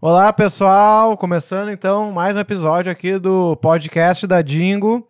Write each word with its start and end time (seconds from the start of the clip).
Olá, 0.00 0.32
pessoal! 0.32 1.16
Começando 1.16 1.72
então 1.72 2.12
mais 2.12 2.36
um 2.36 2.38
episódio 2.38 2.92
aqui 2.92 3.18
do 3.18 3.56
podcast 3.56 4.28
da 4.28 4.40
Dingo. 4.40 5.04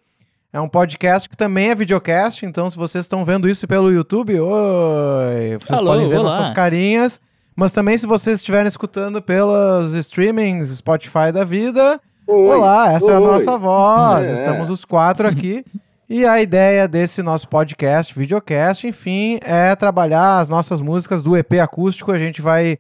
É 0.51 0.59
um 0.59 0.69
podcast 0.69 1.29
que 1.29 1.37
também 1.37 1.69
é 1.69 1.75
videocast, 1.75 2.47
então 2.47 2.71
se 2.71 2.77
vocês 2.77 3.05
estão 3.05 3.23
vendo 3.23 3.47
isso 3.51 3.69
pelo 3.69 3.93
YouTube, 3.93 4.41
oi! 4.41 5.59
Vocês 5.61 5.79
Alô, 5.79 5.93
podem 5.93 6.09
ver 6.09 6.19
olá. 6.21 6.31
nossas 6.31 6.51
carinhas. 6.53 7.21
Mas 7.55 7.71
também 7.71 7.99
se 7.99 8.07
vocês 8.07 8.37
estiverem 8.37 8.67
escutando 8.67 9.21
pelos 9.21 9.93
streamings, 9.93 10.71
Spotify 10.71 11.31
da 11.35 11.45
vida, 11.45 12.01
Oi. 12.27 12.57
olá, 12.57 12.91
essa 12.91 13.11
é 13.11 13.15
a 13.15 13.21
Oi. 13.21 13.27
nossa 13.27 13.59
voz. 13.59 14.27
É. 14.27 14.33
Estamos 14.33 14.71
os 14.71 14.87
quatro 14.87 15.29
aqui. 15.29 15.67
E 16.09 16.25
a 16.25 16.41
ideia 16.41 16.89
desse 16.89 17.23
nosso 17.23 17.47
podcast, 17.47 18.19
videocast, 18.19 18.85
enfim, 18.85 19.39
é 19.43 19.77
trabalhar 19.77 20.39
as 20.39 20.49
nossas 20.49 20.81
músicas 20.81 21.23
do 21.23 21.37
EP 21.37 21.61
acústico. 21.61 22.11
A 22.11 22.19
gente 22.19 22.41
vai 22.41 22.79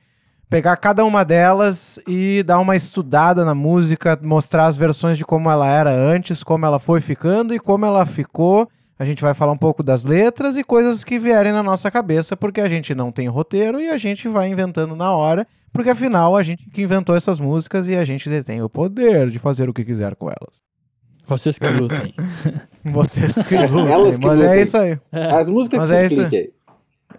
pegar 0.48 0.76
cada 0.76 1.04
uma 1.04 1.24
delas 1.24 1.98
e 2.06 2.42
dar 2.42 2.58
uma 2.58 2.74
estudada 2.76 3.44
na 3.44 3.54
música, 3.54 4.18
mostrar 4.22 4.66
as 4.66 4.76
versões 4.76 5.18
de 5.18 5.24
como 5.24 5.50
ela 5.50 5.66
era 5.66 5.90
antes, 5.90 6.42
como 6.42 6.64
ela 6.64 6.78
foi 6.78 7.00
ficando 7.00 7.54
e 7.54 7.58
como 7.58 7.84
ela 7.84 8.06
ficou. 8.06 8.68
A 8.98 9.04
gente 9.04 9.22
vai 9.22 9.32
falar 9.34 9.52
um 9.52 9.58
pouco 9.58 9.82
das 9.82 10.02
letras 10.02 10.56
e 10.56 10.64
coisas 10.64 11.04
que 11.04 11.18
vierem 11.18 11.52
na 11.52 11.62
nossa 11.62 11.90
cabeça, 11.90 12.36
porque 12.36 12.60
a 12.60 12.68
gente 12.68 12.94
não 12.94 13.12
tem 13.12 13.28
roteiro 13.28 13.80
e 13.80 13.88
a 13.88 13.96
gente 13.96 14.26
vai 14.26 14.48
inventando 14.48 14.96
na 14.96 15.12
hora, 15.12 15.46
porque 15.72 15.90
afinal 15.90 16.34
a 16.36 16.42
gente 16.42 16.68
que 16.70 16.82
inventou 16.82 17.14
essas 17.14 17.38
músicas 17.38 17.86
e 17.86 17.96
a 17.96 18.04
gente 18.04 18.28
detém 18.28 18.60
o 18.62 18.68
poder 18.68 19.28
de 19.28 19.38
fazer 19.38 19.68
o 19.68 19.74
que 19.74 19.84
quiser 19.84 20.16
com 20.16 20.26
elas. 20.26 20.66
Vocês 21.26 21.58
que 21.58 21.68
lutem. 21.68 22.14
Vocês 22.84 23.34
que 23.42 23.54
lutem, 23.68 23.92
Elas 23.92 24.18
que 24.18 24.26
mas 24.26 24.40
é 24.40 24.46
lutem. 24.46 24.62
isso 24.62 24.76
aí. 24.78 24.98
As 25.12 25.48
músicas 25.50 25.80
Mas 25.80 25.90
que 25.90 25.94
é 25.94 26.06
expliquem. 26.06 26.50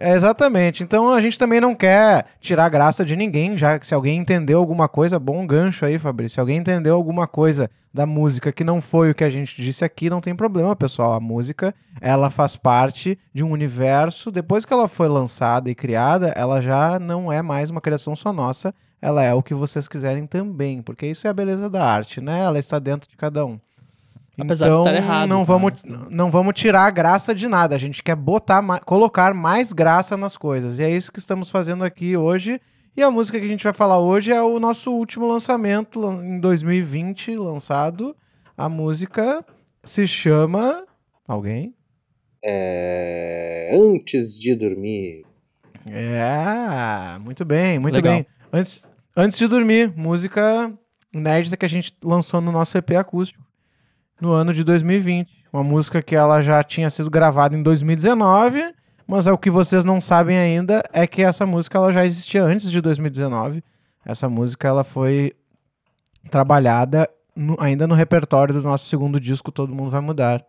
É, 0.02 0.14
exatamente. 0.14 0.82
Então 0.82 1.12
a 1.12 1.20
gente 1.20 1.38
também 1.38 1.60
não 1.60 1.74
quer 1.74 2.24
tirar 2.40 2.70
graça 2.70 3.04
de 3.04 3.14
ninguém, 3.14 3.58
já 3.58 3.78
que 3.78 3.86
se 3.86 3.92
alguém 3.94 4.18
entendeu 4.18 4.58
alguma 4.58 4.88
coisa, 4.88 5.18
bom 5.18 5.46
gancho 5.46 5.84
aí, 5.84 5.98
Fabrício. 5.98 6.36
Se 6.36 6.40
alguém 6.40 6.56
entendeu 6.56 6.94
alguma 6.94 7.26
coisa 7.28 7.70
da 7.92 8.06
música 8.06 8.50
que 8.50 8.64
não 8.64 8.80
foi 8.80 9.10
o 9.10 9.14
que 9.14 9.24
a 9.24 9.28
gente 9.28 9.60
disse 9.60 9.84
aqui, 9.84 10.08
não 10.08 10.22
tem 10.22 10.34
problema, 10.34 10.74
pessoal. 10.74 11.12
A 11.12 11.20
música, 11.20 11.74
ela 12.00 12.30
faz 12.30 12.56
parte 12.56 13.18
de 13.34 13.44
um 13.44 13.50
universo. 13.50 14.30
Depois 14.30 14.64
que 14.64 14.72
ela 14.72 14.88
foi 14.88 15.06
lançada 15.06 15.68
e 15.68 15.74
criada, 15.74 16.28
ela 16.34 16.62
já 16.62 16.98
não 16.98 17.30
é 17.30 17.42
mais 17.42 17.68
uma 17.68 17.82
criação 17.82 18.16
só 18.16 18.32
nossa. 18.32 18.74
Ela 19.02 19.22
é 19.22 19.34
o 19.34 19.42
que 19.42 19.52
vocês 19.52 19.86
quiserem 19.86 20.26
também, 20.26 20.80
porque 20.80 21.06
isso 21.06 21.26
é 21.26 21.30
a 21.30 21.34
beleza 21.34 21.68
da 21.68 21.84
arte, 21.84 22.22
né? 22.22 22.40
Ela 22.40 22.58
está 22.58 22.78
dentro 22.78 23.08
de 23.08 23.18
cada 23.18 23.44
um. 23.44 23.60
Apesar 24.42 24.66
de 24.66 24.72
então, 24.72 24.84
estar 24.84 24.94
errado, 24.96 25.28
não 25.28 25.38
tá? 25.40 25.44
vamos, 25.44 25.84
não 26.10 26.30
vamos 26.30 26.54
tirar 26.54 26.84
a 26.86 26.90
graça 26.90 27.34
de 27.34 27.46
nada. 27.48 27.74
A 27.74 27.78
gente 27.78 28.02
quer 28.02 28.16
botar, 28.16 28.60
ma- 28.62 28.78
colocar 28.80 29.34
mais 29.34 29.72
graça 29.72 30.16
nas 30.16 30.36
coisas. 30.36 30.78
E 30.78 30.82
é 30.84 30.90
isso 30.90 31.12
que 31.12 31.18
estamos 31.18 31.48
fazendo 31.50 31.84
aqui 31.84 32.16
hoje. 32.16 32.60
E 32.96 33.02
a 33.02 33.10
música 33.10 33.38
que 33.38 33.44
a 33.44 33.48
gente 33.48 33.64
vai 33.64 33.72
falar 33.72 33.98
hoje 34.00 34.32
é 34.32 34.42
o 34.42 34.58
nosso 34.58 34.90
último 34.92 35.26
lançamento 35.26 36.00
lan- 36.00 36.24
em 36.24 36.40
2020, 36.40 37.36
lançado. 37.36 38.16
A 38.56 38.68
música 38.68 39.44
se 39.84 40.06
chama. 40.06 40.84
Alguém? 41.26 41.74
É, 42.44 43.70
Antes 43.74 44.38
de 44.38 44.54
dormir. 44.54 45.24
É, 45.88 47.18
muito 47.20 47.44
bem, 47.44 47.78
muito 47.78 47.94
Legal. 47.96 48.14
bem. 48.14 48.26
Antes, 48.52 48.84
antes 49.16 49.38
de 49.38 49.46
dormir, 49.46 49.92
música 49.96 50.72
inédita 51.14 51.56
que 51.56 51.64
a 51.64 51.68
gente 51.68 51.94
lançou 52.04 52.40
no 52.40 52.52
nosso 52.52 52.76
EP 52.76 52.90
acústico 52.96 53.42
no 54.20 54.32
ano 54.32 54.52
de 54.52 54.62
2020. 54.64 55.28
Uma 55.52 55.64
música 55.64 56.00
que 56.02 56.14
ela 56.14 56.40
já 56.42 56.62
tinha 56.62 56.88
sido 56.90 57.10
gravada 57.10 57.56
em 57.56 57.62
2019, 57.62 58.72
mas 59.06 59.26
é 59.26 59.32
o 59.32 59.38
que 59.38 59.50
vocês 59.50 59.84
não 59.84 60.00
sabem 60.00 60.38
ainda 60.38 60.82
é 60.92 61.06
que 61.06 61.22
essa 61.22 61.44
música 61.44 61.76
ela 61.78 61.92
já 61.92 62.04
existia 62.06 62.44
antes 62.44 62.70
de 62.70 62.80
2019. 62.80 63.62
Essa 64.06 64.28
música 64.28 64.68
ela 64.68 64.84
foi 64.84 65.32
trabalhada 66.30 67.08
no- 67.34 67.56
ainda 67.60 67.86
no 67.86 67.94
repertório 67.94 68.54
do 68.54 68.62
nosso 68.62 68.86
segundo 68.88 69.18
disco 69.20 69.50
Todo 69.52 69.74
Mundo 69.74 69.90
Vai 69.90 70.00
Mudar. 70.00 70.44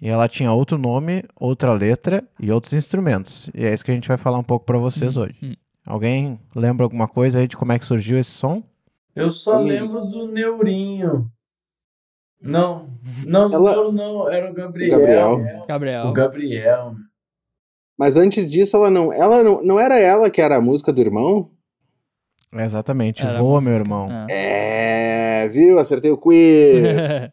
E 0.00 0.08
ela 0.08 0.26
tinha 0.28 0.50
outro 0.50 0.76
nome, 0.78 1.22
outra 1.38 1.72
letra 1.72 2.24
e 2.40 2.50
outros 2.50 2.72
instrumentos. 2.72 3.48
E 3.54 3.64
é 3.64 3.72
isso 3.72 3.84
que 3.84 3.90
a 3.90 3.94
gente 3.94 4.08
vai 4.08 4.16
falar 4.16 4.38
um 4.38 4.42
pouco 4.42 4.64
pra 4.66 4.78
vocês 4.78 5.16
hoje. 5.16 5.34
hum. 5.42 5.54
Alguém 5.84 6.38
lembra 6.54 6.84
alguma 6.84 7.08
coisa 7.08 7.40
aí 7.40 7.46
de 7.48 7.56
como 7.56 7.72
é 7.72 7.78
que 7.78 7.84
surgiu 7.84 8.16
esse 8.18 8.30
som? 8.30 8.62
Eu 9.14 9.30
só 9.32 9.58
lembro 9.58 10.00
do 10.06 10.28
Neurinho. 10.28 11.28
Não, 12.42 12.88
não, 13.24 13.52
Ela- 13.52 13.72
Neuro 13.72 13.92
não, 13.92 14.28
era 14.30 14.50
o 14.50 14.54
Gabriel. 14.54 14.98
Gabriel. 14.98 15.64
Gabriel. 15.68 16.06
O 16.08 16.12
Gabriel. 16.12 16.94
Mas 17.98 18.16
antes 18.16 18.50
disso, 18.50 18.76
ela 18.76 18.90
não. 18.90 19.12
Ela 19.12 19.42
não, 19.44 19.62
não 19.62 19.78
era 19.78 19.98
ela 20.00 20.28
que 20.30 20.40
era 20.40 20.56
a 20.56 20.60
música 20.60 20.92
do 20.92 21.00
irmão? 21.00 21.50
É 22.54 22.64
exatamente, 22.64 23.24
Era 23.24 23.38
voa, 23.38 23.60
meu 23.60 23.72
irmão. 23.72 24.08
É. 24.28 25.44
É, 25.44 25.48
viu? 25.48 25.78
Acertei 25.78 26.10
o 26.10 26.18
quiz. 26.18 26.82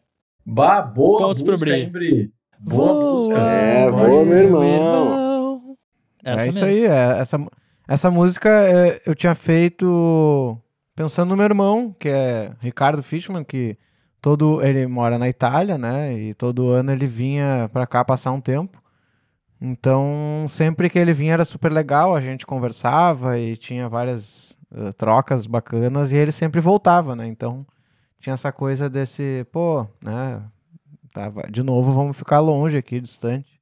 Bah, 0.46 0.80
boa 0.82 1.18
pro 1.18 1.28
música, 1.28 1.56
Bri. 1.58 1.72
hein, 1.72 1.90
Bri? 1.90 2.32
Boa 2.58 2.92
Voa, 2.94 3.14
música. 3.14 3.38
É, 3.38 3.90
voa, 3.90 4.24
meu 4.24 4.38
irmão. 4.38 5.76
Essa 6.24 6.46
é 6.46 6.48
isso 6.48 6.64
mesmo. 6.64 6.66
aí, 6.66 6.86
é, 6.86 7.20
essa, 7.20 7.46
essa 7.86 8.10
música 8.10 8.48
é, 8.48 9.00
eu 9.06 9.14
tinha 9.14 9.34
feito 9.34 10.58
pensando 10.96 11.28
no 11.30 11.36
meu 11.36 11.44
irmão, 11.44 11.94
que 11.98 12.08
é 12.08 12.52
Ricardo 12.60 13.02
Fishman, 13.02 13.44
que 13.44 13.76
todo 14.20 14.62
ele 14.62 14.86
mora 14.86 15.18
na 15.18 15.28
Itália, 15.28 15.78
né? 15.78 16.12
E 16.12 16.34
todo 16.34 16.68
ano 16.70 16.92
ele 16.92 17.06
vinha 17.06 17.68
pra 17.72 17.86
cá 17.86 18.04
passar 18.04 18.32
um 18.32 18.40
tempo. 18.40 18.80
Então, 19.60 20.46
sempre 20.48 20.88
que 20.88 20.98
ele 20.98 21.12
vinha 21.12 21.34
era 21.34 21.44
super 21.44 21.70
legal, 21.72 22.16
a 22.16 22.20
gente 22.20 22.46
conversava 22.46 23.38
e 23.38 23.56
tinha 23.56 23.88
várias 23.88 24.58
eh, 24.74 24.92
trocas 24.92 25.46
bacanas 25.46 26.12
e 26.12 26.16
ele 26.16 26.32
sempre 26.32 26.60
voltava, 26.60 27.14
né? 27.14 27.26
Então, 27.26 27.66
tinha 28.18 28.34
essa 28.34 28.50
coisa 28.52 28.88
desse, 28.88 29.46
pô, 29.52 29.86
né? 30.02 30.42
Tava, 31.12 31.42
de 31.50 31.62
novo, 31.62 31.92
vamos 31.92 32.16
ficar 32.16 32.40
longe 32.40 32.76
aqui, 32.76 33.00
distante. 33.00 33.60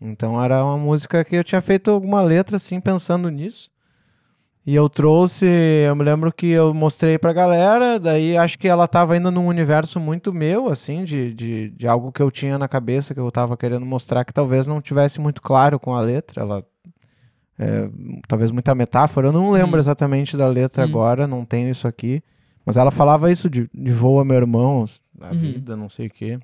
Então 0.00 0.42
era 0.42 0.64
uma 0.64 0.76
música 0.76 1.24
que 1.24 1.36
eu 1.36 1.44
tinha 1.44 1.60
feito 1.60 1.90
alguma 1.90 2.20
letra 2.22 2.56
assim 2.56 2.80
pensando 2.80 3.28
nisso. 3.30 3.70
E 4.66 4.74
eu 4.74 4.88
trouxe, 4.88 5.46
eu 5.86 5.94
me 5.94 6.02
lembro 6.02 6.32
que 6.32 6.48
eu 6.48 6.74
mostrei 6.74 7.16
pra 7.18 7.32
galera, 7.32 8.00
daí 8.00 8.36
acho 8.36 8.58
que 8.58 8.66
ela 8.66 8.88
tava 8.88 9.14
ainda 9.14 9.30
num 9.30 9.46
universo 9.46 10.00
muito 10.00 10.32
meu, 10.32 10.68
assim, 10.68 11.04
de, 11.04 11.32
de, 11.32 11.70
de 11.70 11.86
algo 11.86 12.10
que 12.10 12.20
eu 12.20 12.32
tinha 12.32 12.58
na 12.58 12.66
cabeça 12.66 13.14
que 13.14 13.20
eu 13.20 13.30
tava 13.30 13.56
querendo 13.56 13.86
mostrar 13.86 14.24
que 14.24 14.32
talvez 14.34 14.66
não 14.66 14.80
tivesse 14.80 15.20
muito 15.20 15.40
claro 15.40 15.78
com 15.78 15.94
a 15.94 16.00
letra. 16.00 16.42
Ela 16.42 16.64
é, 17.58 17.88
talvez 18.26 18.50
muita 18.50 18.74
metáfora, 18.74 19.28
eu 19.28 19.32
não 19.32 19.52
lembro 19.52 19.76
Hum. 19.76 19.80
exatamente 19.80 20.36
da 20.36 20.48
letra 20.48 20.82
Hum. 20.82 20.86
agora, 20.86 21.28
não 21.28 21.44
tenho 21.44 21.70
isso 21.70 21.86
aqui. 21.86 22.20
Mas 22.64 22.76
ela 22.76 22.90
falava 22.90 23.30
isso 23.30 23.48
de, 23.48 23.70
de 23.72 23.92
voa 23.92 24.24
meu 24.24 24.36
irmão, 24.36 24.84
a 25.20 25.28
Uhum. 25.30 25.34
vida, 25.36 25.76
não 25.76 25.88
sei 25.88 26.08
o 26.08 26.10
quê. 26.10 26.40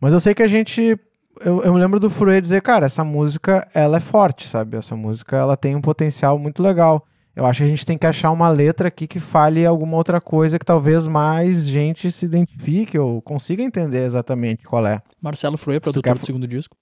Mas 0.00 0.12
eu 0.12 0.18
sei 0.18 0.34
que 0.34 0.42
a 0.42 0.48
gente. 0.48 0.98
Eu, 1.44 1.62
eu 1.62 1.72
me 1.74 1.80
lembro 1.80 1.98
do 2.00 2.08
Furê 2.10 2.40
dizer, 2.40 2.62
cara, 2.62 2.86
essa 2.86 3.02
música 3.04 3.66
ela 3.74 3.96
é 3.96 4.00
forte, 4.00 4.48
sabe? 4.48 4.76
Essa 4.76 4.94
música 4.96 5.36
ela 5.36 5.56
tem 5.56 5.74
um 5.74 5.80
potencial 5.80 6.38
muito 6.38 6.62
legal. 6.62 7.04
Eu 7.34 7.46
acho 7.46 7.58
que 7.60 7.64
a 7.64 7.68
gente 7.68 7.86
tem 7.86 7.96
que 7.96 8.06
achar 8.06 8.30
uma 8.30 8.50
letra 8.50 8.88
aqui 8.88 9.06
que 9.06 9.18
fale 9.18 9.64
alguma 9.64 9.96
outra 9.96 10.20
coisa 10.20 10.58
que 10.58 10.64
talvez 10.66 11.06
mais 11.06 11.66
gente 11.66 12.10
se 12.12 12.26
identifique 12.26 12.98
ou 12.98 13.22
consiga 13.22 13.62
entender 13.62 14.04
exatamente 14.04 14.64
qual 14.64 14.86
é. 14.86 15.00
Marcelo 15.20 15.56
Fruê, 15.56 15.80
tu 15.80 15.84
produtor 15.84 16.02
quer 16.02 16.14
do 16.18 16.26
segundo 16.26 16.46
disco. 16.46 16.76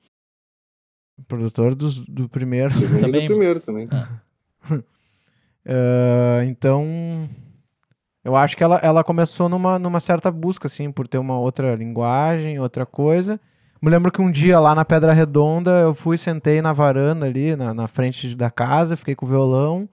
Produtor 1.29 1.75
dos- 1.75 2.01
do 2.07 2.29
primeiro. 2.29 2.73
Também, 2.99 3.29
do 3.29 3.35
primeiro 3.35 3.55
mas- 3.55 3.65
também. 3.65 3.89
Ah, 5.67 6.43
então, 6.47 7.29
eu 8.25 8.35
acho 8.35 8.57
que 8.57 8.65
ela, 8.65 8.79
ela 8.79 9.05
começou 9.05 9.49
numa, 9.49 9.79
numa 9.79 10.01
certa 10.01 10.31
busca, 10.33 10.67
assim, 10.67 10.91
por 10.91 11.07
ter 11.07 11.19
uma 11.19 11.39
outra 11.39 11.75
linguagem, 11.77 12.59
outra 12.59 12.85
coisa. 12.85 13.39
Me 13.83 13.89
lembro 13.91 14.13
que 14.13 14.21
um 14.21 14.31
dia 14.31 14.59
lá 14.61 14.75
na 14.75 14.85
Pedra 14.85 15.13
Redonda 15.13 15.71
eu 15.81 15.95
fui, 15.95 16.19
sentei 16.19 16.61
na 16.61 16.73
varanda 16.73 17.25
ali, 17.27 17.57
na, 17.57 17.73
na 17.73 17.87
frente 17.87 18.35
da 18.35 18.51
casa, 18.51 18.97
fiquei 18.97 19.15
com 19.15 19.25
o 19.25 19.29
violão, 19.29 19.89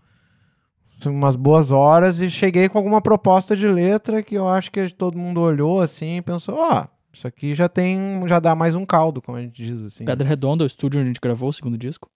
umas 1.06 1.36
boas 1.38 1.72
horas 1.72 2.20
e 2.20 2.30
cheguei 2.30 2.68
com 2.68 2.78
alguma 2.78 3.02
proposta 3.02 3.56
de 3.56 3.68
letra 3.68 4.22
que 4.22 4.36
eu 4.36 4.48
acho 4.48 4.70
que 4.72 4.90
todo 4.94 5.18
mundo 5.18 5.40
olhou 5.40 5.80
assim 5.80 6.18
e 6.18 6.22
pensou, 6.22 6.56
ó, 6.58 6.86
isso 7.14 7.26
aqui 7.28 7.56
já 7.56 7.70
tem, 7.70 8.28
já 8.28 8.40
dá 8.40 8.54
mais 8.54 8.76
um 8.76 8.86
caldo, 8.86 9.22
como 9.22 9.38
a 9.38 9.42
gente 9.42 9.64
diz 9.64 9.82
assim. 9.86 10.04
Pedra 10.04 10.28
Redonda, 10.28 10.64
o 10.64 10.68
estúdio 10.68 11.00
onde 11.00 11.06
a 11.06 11.14
gente 11.14 11.22
gravou 11.22 11.48
o 11.48 11.54
segundo 11.54 11.78
disco. 11.78 12.10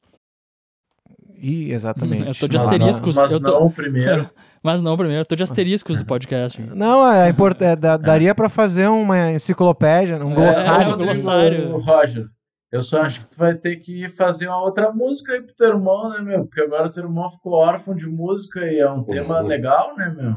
Ih, 1.37 1.71
exatamente. 1.71 2.27
Eu 2.27 2.35
tô 2.35 2.47
de 2.47 2.57
Mas 2.57 2.63
Mas 2.65 2.73
asteriscos, 2.73 3.15
Não, 3.15 3.23
mas 3.23 3.31
eu 3.31 3.39
tô- 3.39 3.51
não 3.51 3.65
o 3.67 3.71
primeiro. 3.71 4.29
Mas 4.63 4.79
não, 4.81 4.95
primeiro, 4.95 5.21
eu 5.21 5.25
tô 5.25 5.35
de 5.35 5.43
asteriscos 5.43 5.97
do 5.97 6.05
podcast. 6.05 6.61
Não, 6.61 7.11
é, 7.11 7.29
import... 7.29 7.59
é, 7.61 7.75
da- 7.75 7.97
daria 7.97 8.35
pra 8.35 8.47
fazer 8.47 8.87
uma 8.87 9.31
enciclopédia, 9.31 10.23
um 10.23 10.31
É, 10.33 10.35
glossário. 10.35 10.93
um 10.93 10.97
glossário. 10.97 11.77
Roger, 11.77 12.25
eu 12.71 12.81
só 12.81 13.01
acho 13.01 13.21
que 13.21 13.25
tu 13.31 13.37
vai 13.39 13.55
ter 13.55 13.77
que 13.77 14.07
fazer 14.09 14.47
uma 14.47 14.61
outra 14.61 14.91
música 14.91 15.33
aí 15.33 15.41
pro 15.41 15.55
teu 15.55 15.69
irmão, 15.69 16.09
né, 16.09 16.19
meu? 16.21 16.41
Porque 16.45 16.61
agora 16.61 16.91
teu 16.91 17.03
irmão 17.03 17.29
ficou 17.31 17.53
órfão 17.53 17.95
de 17.95 18.07
música 18.07 18.59
e 18.61 18.79
é 18.79 18.89
um 18.89 19.03
tema 19.03 19.39
legal, 19.41 19.95
né, 19.97 20.13
meu? 20.15 20.35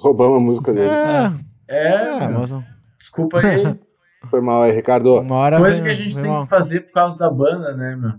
Roubamos 0.00 0.38
a 0.38 0.40
música 0.40 0.72
dele. 0.72 0.90
É, 0.90 1.32
É, 1.68 1.94
é, 2.24 2.26
meu. 2.26 2.40
mas 2.40 2.52
desculpa 2.98 3.38
aí. 3.46 3.62
Foi 4.26 4.40
mal 4.40 4.62
aí, 4.62 4.72
Ricardo. 4.72 5.20
uma 5.20 5.34
hora 5.36 5.58
Coisa 5.58 5.76
vem- 5.76 5.84
que 5.84 5.90
a 5.90 5.94
gente 5.94 6.14
tem 6.16 6.30
mal. 6.30 6.44
que 6.44 6.48
fazer 6.50 6.80
por 6.80 6.92
causa 6.92 7.18
da 7.18 7.28
banda, 7.30 7.74
né, 7.74 7.94
meu? 7.96 8.12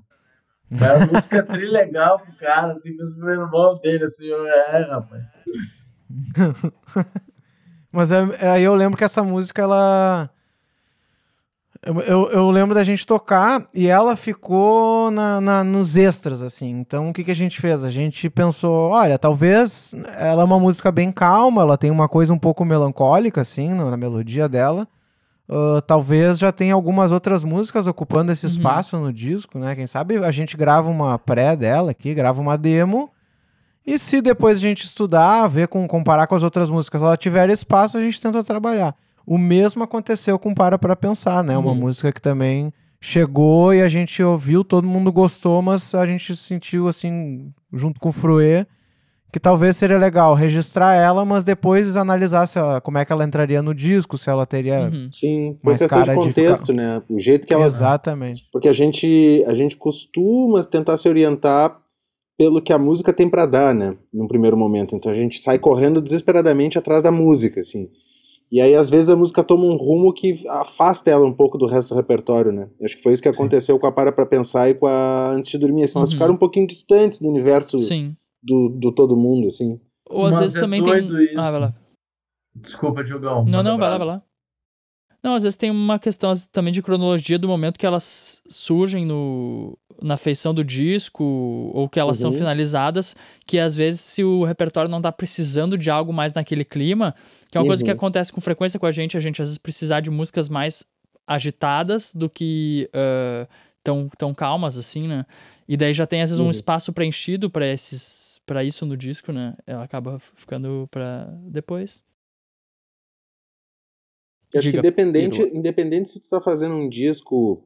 Era 0.82 1.06
música 1.06 1.44
tri 1.44 1.66
legal 1.70 2.20
pro 2.20 2.34
cara, 2.38 2.74
assim, 2.74 2.96
mesmo 2.96 3.20
pro 3.20 3.32
irmão 3.32 3.80
dele, 3.82 4.04
assim, 4.06 4.26
eu, 4.26 4.46
é, 4.48 4.82
rapaz. 4.90 5.38
Mas 7.92 8.12
é- 8.12 8.50
aí 8.52 8.64
eu 8.64 8.76
lembro 8.76 8.98
que 8.98 9.04
essa 9.04 9.24
música, 9.24 9.62
ela. 9.62 10.30
Eu, 11.86 12.00
eu, 12.00 12.32
eu 12.32 12.50
lembro 12.50 12.74
da 12.74 12.84
gente 12.84 13.06
tocar 13.06 13.68
e 13.74 13.88
ela 13.88 14.16
ficou 14.16 15.12
na, 15.12 15.42
na- 15.42 15.64
nos 15.66 15.98
extras, 15.98 16.42
assim. 16.42 16.70
Então 16.70 17.10
o 17.10 17.14
que, 17.14 17.26
que 17.26 17.32
a 17.32 17.36
gente 17.36 17.60
fez? 17.60 17.84
A 17.84 17.90
gente 17.90 18.30
pensou: 18.30 18.92
olha, 18.92 19.20
talvez 19.20 19.94
ela 20.18 20.44
é 20.44 20.46
uma 20.46 20.60
música 20.60 20.92
bem 20.92 21.12
calma, 21.12 21.62
ela 21.62 21.78
tem 21.78 21.92
uma 21.92 22.08
coisa 22.08 22.34
um 22.34 22.40
pouco 22.40 22.64
melancólica, 22.64 23.42
assim, 23.42 23.74
na 23.74 23.98
melodia 23.98 24.48
dela. 24.48 24.88
Ah, 25.50 25.82
talvez 25.86 26.40
já 26.40 26.52
tenha 26.52 26.74
algumas 26.74 27.12
outras 27.12 27.44
músicas 27.44 27.86
ocupando 27.88 28.32
esse 28.32 28.46
Uhum. 28.46 28.52
espaço 28.54 28.98
no 28.98 29.12
disco, 29.12 29.60
né? 29.60 29.76
Quem 29.76 29.88
sabe 29.88 30.18
a 30.18 30.32
gente 30.32 30.56
grava 30.56 30.90
uma 30.90 31.18
pré 31.20 31.56
dela 31.56 31.92
aqui, 31.92 32.14
grava 32.14 32.42
uma 32.42 32.58
demo. 32.58 33.10
E 33.86 34.00
se 34.00 34.22
depois 34.22 34.58
a 34.58 34.62
gente 34.62 34.86
estudar, 34.86 35.46
ver 35.48 35.68
com 35.68 35.86
comparar 35.88 36.26
com 36.28 36.36
as 36.36 36.44
outras 36.44 36.70
músicas, 36.70 37.02
ela 37.02 37.18
tiver 37.18 37.50
espaço, 37.50 37.98
a 37.98 38.02
gente 38.02 38.22
tenta 38.22 38.42
trabalhar. 38.44 38.96
O 39.26 39.38
mesmo 39.38 39.84
aconteceu 39.84 40.40
com 40.40 40.54
Para 40.54 40.78
Pra 40.80 40.96
Pensar, 40.96 41.44
né? 41.44 41.58
Uma 41.58 41.72
Uhum. 41.72 41.78
música 41.78 42.12
que 42.12 42.22
também 42.22 42.74
chegou 43.02 43.74
e 43.74 43.82
a 43.82 43.90
gente 43.90 44.24
ouviu, 44.24 44.64
todo 44.64 44.88
mundo 44.88 45.12
gostou, 45.12 45.62
mas 45.62 45.94
a 45.94 46.06
gente 46.06 46.34
sentiu 46.38 46.88
assim, 46.88 47.52
junto 47.74 48.00
com 48.00 48.08
o 48.08 48.14
Fruê, 48.14 48.66
que 49.34 49.40
talvez 49.40 49.76
seria 49.76 49.98
legal 49.98 50.36
registrar 50.36 50.94
ela, 50.94 51.26
mas 51.26 51.44
depois 51.44 51.96
analisar 51.98 52.46
se 52.48 52.60
ela- 52.60 52.80
como 52.80 53.00
é 53.00 53.04
que 53.04 53.12
ela 53.12 53.26
entraria 53.26 53.64
no 53.64 53.74
disco, 53.74 54.16
se 54.18 54.30
ela 54.30 54.46
teria. 54.46 54.82
Uhum. 54.94 55.10
Sim, 55.12 55.58
por 55.60 55.70
Mais 55.72 55.82
questão 55.82 56.00
de 56.02 56.06
cara 56.06 56.20
de 56.20 56.26
contexto, 56.28 56.62
ficar- 56.68 56.74
né? 56.74 57.02
O 57.10 57.20
jeito 57.20 57.48
que 57.48 57.54
ela. 57.54 57.66
Exatamente. 57.66 58.48
Porque 58.54 58.70
a 58.70 58.74
gente, 58.74 59.44
a 59.48 59.56
gente 59.56 59.76
costuma 59.76 60.64
tentar 60.64 60.96
se 60.98 61.10
orientar 61.10 61.78
pelo 62.38 62.62
que 62.62 62.72
a 62.72 62.78
música 62.78 63.12
tem 63.12 63.28
pra 63.28 63.46
dar, 63.48 63.74
né? 63.74 63.96
Num 64.14 64.28
primeiro 64.28 64.56
momento. 64.56 64.96
Então 64.96 65.12
a 65.12 65.16
gente 65.16 65.40
sai 65.40 65.58
correndo 65.58 66.00
desesperadamente 66.00 66.78
atrás 66.78 67.02
da 67.02 67.12
música, 67.12 67.60
assim. 67.60 67.90
E 68.52 68.62
aí, 68.62 68.76
às 68.76 68.88
vezes, 68.88 69.10
a 69.10 69.16
música 69.16 69.44
toma 69.44 69.64
um 69.66 69.76
rumo 69.76 70.14
que 70.14 70.44
afasta 70.48 71.10
ela 71.10 71.26
um 71.26 71.34
pouco 71.34 71.58
do 71.58 71.66
resto 71.66 71.90
do 71.90 71.96
repertório, 71.96 72.52
né? 72.52 72.68
Acho 72.84 72.98
que 72.98 73.02
foi 73.02 73.14
isso 73.14 73.24
que 73.24 73.30
aconteceu 73.30 73.80
com 73.80 73.88
a 73.88 73.92
Para 73.92 74.12
Pra 74.12 74.28
Pensar 74.28 74.70
e 74.70 74.76
com 74.76 74.86
a 74.86 75.32
Antes 75.32 75.50
de 75.50 75.58
Dormir. 75.58 75.84
Assim, 75.86 75.98
elas 75.98 76.10
Uhum. 76.10 76.14
ficaram 76.14 76.34
um 76.36 76.38
pouquinho 76.38 76.68
distantes 76.68 77.18
do 77.18 77.28
universo 77.28 77.80
Sim. 77.80 78.16
Do, 78.44 78.70
do 78.70 78.92
todo 78.92 79.16
mundo, 79.16 79.48
assim. 79.48 79.80
Ou 80.10 80.26
às 80.26 80.32
Mas 80.34 80.40
vezes 80.42 80.56
é 80.58 80.60
também 80.60 80.84
tem. 80.84 81.06
isso. 81.26 81.40
Ah, 81.40 81.52
vai 81.52 81.60
lá. 81.62 81.74
Desculpa, 82.56 83.04
Diogão. 83.04 83.46
Não, 83.46 83.64
não, 83.64 83.78
vai 83.78 83.90
lá, 83.90 83.98
vai 83.98 84.08
lá. 84.08 84.22
Não, 85.24 85.36
às 85.36 85.44
vezes 85.44 85.56
tem 85.56 85.72
uma 85.72 85.98
questão 85.98 86.34
também 86.52 86.74
de 86.74 86.82
cronologia 86.82 87.40
do 87.40 87.48
momento 87.48 87.80
que 87.80 87.86
elas 87.86 88.42
surgem 88.50 89.06
no, 89.06 89.78
na 90.02 90.18
feição 90.18 90.54
do 90.54 90.66
disco 90.66 91.24
ou 91.74 91.88
que 91.88 91.98
elas 91.98 92.18
são 92.18 92.30
Uhum. 92.30 92.38
finalizadas, 92.38 93.16
que 93.48 93.58
às 93.58 93.74
vezes 93.74 94.02
se 94.02 94.22
o 94.22 94.44
repertório 94.44 94.92
não 94.92 95.02
tá 95.02 95.14
precisando 95.14 95.78
de 95.78 95.90
algo 95.90 96.12
mais 96.12 96.34
naquele 96.34 96.66
clima, 96.66 97.16
que 97.50 97.58
é 97.58 97.62
uma 97.62 97.68
coisa 97.68 97.82
que 97.82 97.90
Uhum. 97.90 97.96
acontece 97.96 98.34
com 98.34 98.42
frequência 98.42 98.78
com 98.78 98.86
a 98.86 98.92
gente, 98.92 99.16
a 99.16 99.20
gente 99.22 99.42
às 99.42 99.48
vezes 99.48 99.58
precisar 99.58 100.02
de 100.02 100.12
músicas 100.12 100.50
mais 100.50 100.84
agitadas 101.26 102.14
do 102.14 102.30
que 102.30 102.90
ah, 102.94 103.48
tão, 103.84 104.10
tão 104.18 104.34
calmas 104.34 104.78
assim, 104.78 105.08
né? 105.08 105.26
E 105.68 105.76
daí 105.78 105.94
já 105.94 106.08
tem 106.08 106.22
às 106.22 106.30
vezes 106.30 106.40
um 106.40 106.46
Uhum. 106.46 106.52
espaço 106.52 106.94
preenchido 106.94 107.50
para 107.50 107.68
esses 107.68 108.42
para 108.46 108.64
isso 108.64 108.86
no 108.86 108.98
disco, 108.98 109.32
né? 109.32 109.56
Ela 109.66 109.84
acaba 109.84 110.20
ficando 110.20 110.88
para 110.92 111.26
depois. 111.48 112.04
Eu 114.54 114.60
acho 114.60 114.70
Diga, 114.70 114.78
que 114.78 114.78
independente, 114.78 115.42
independente 115.54 116.10
se 116.10 116.20
tu 116.20 116.30
tá 116.30 116.42
fazendo 116.42 116.76
um 116.76 116.88
disco 116.88 117.64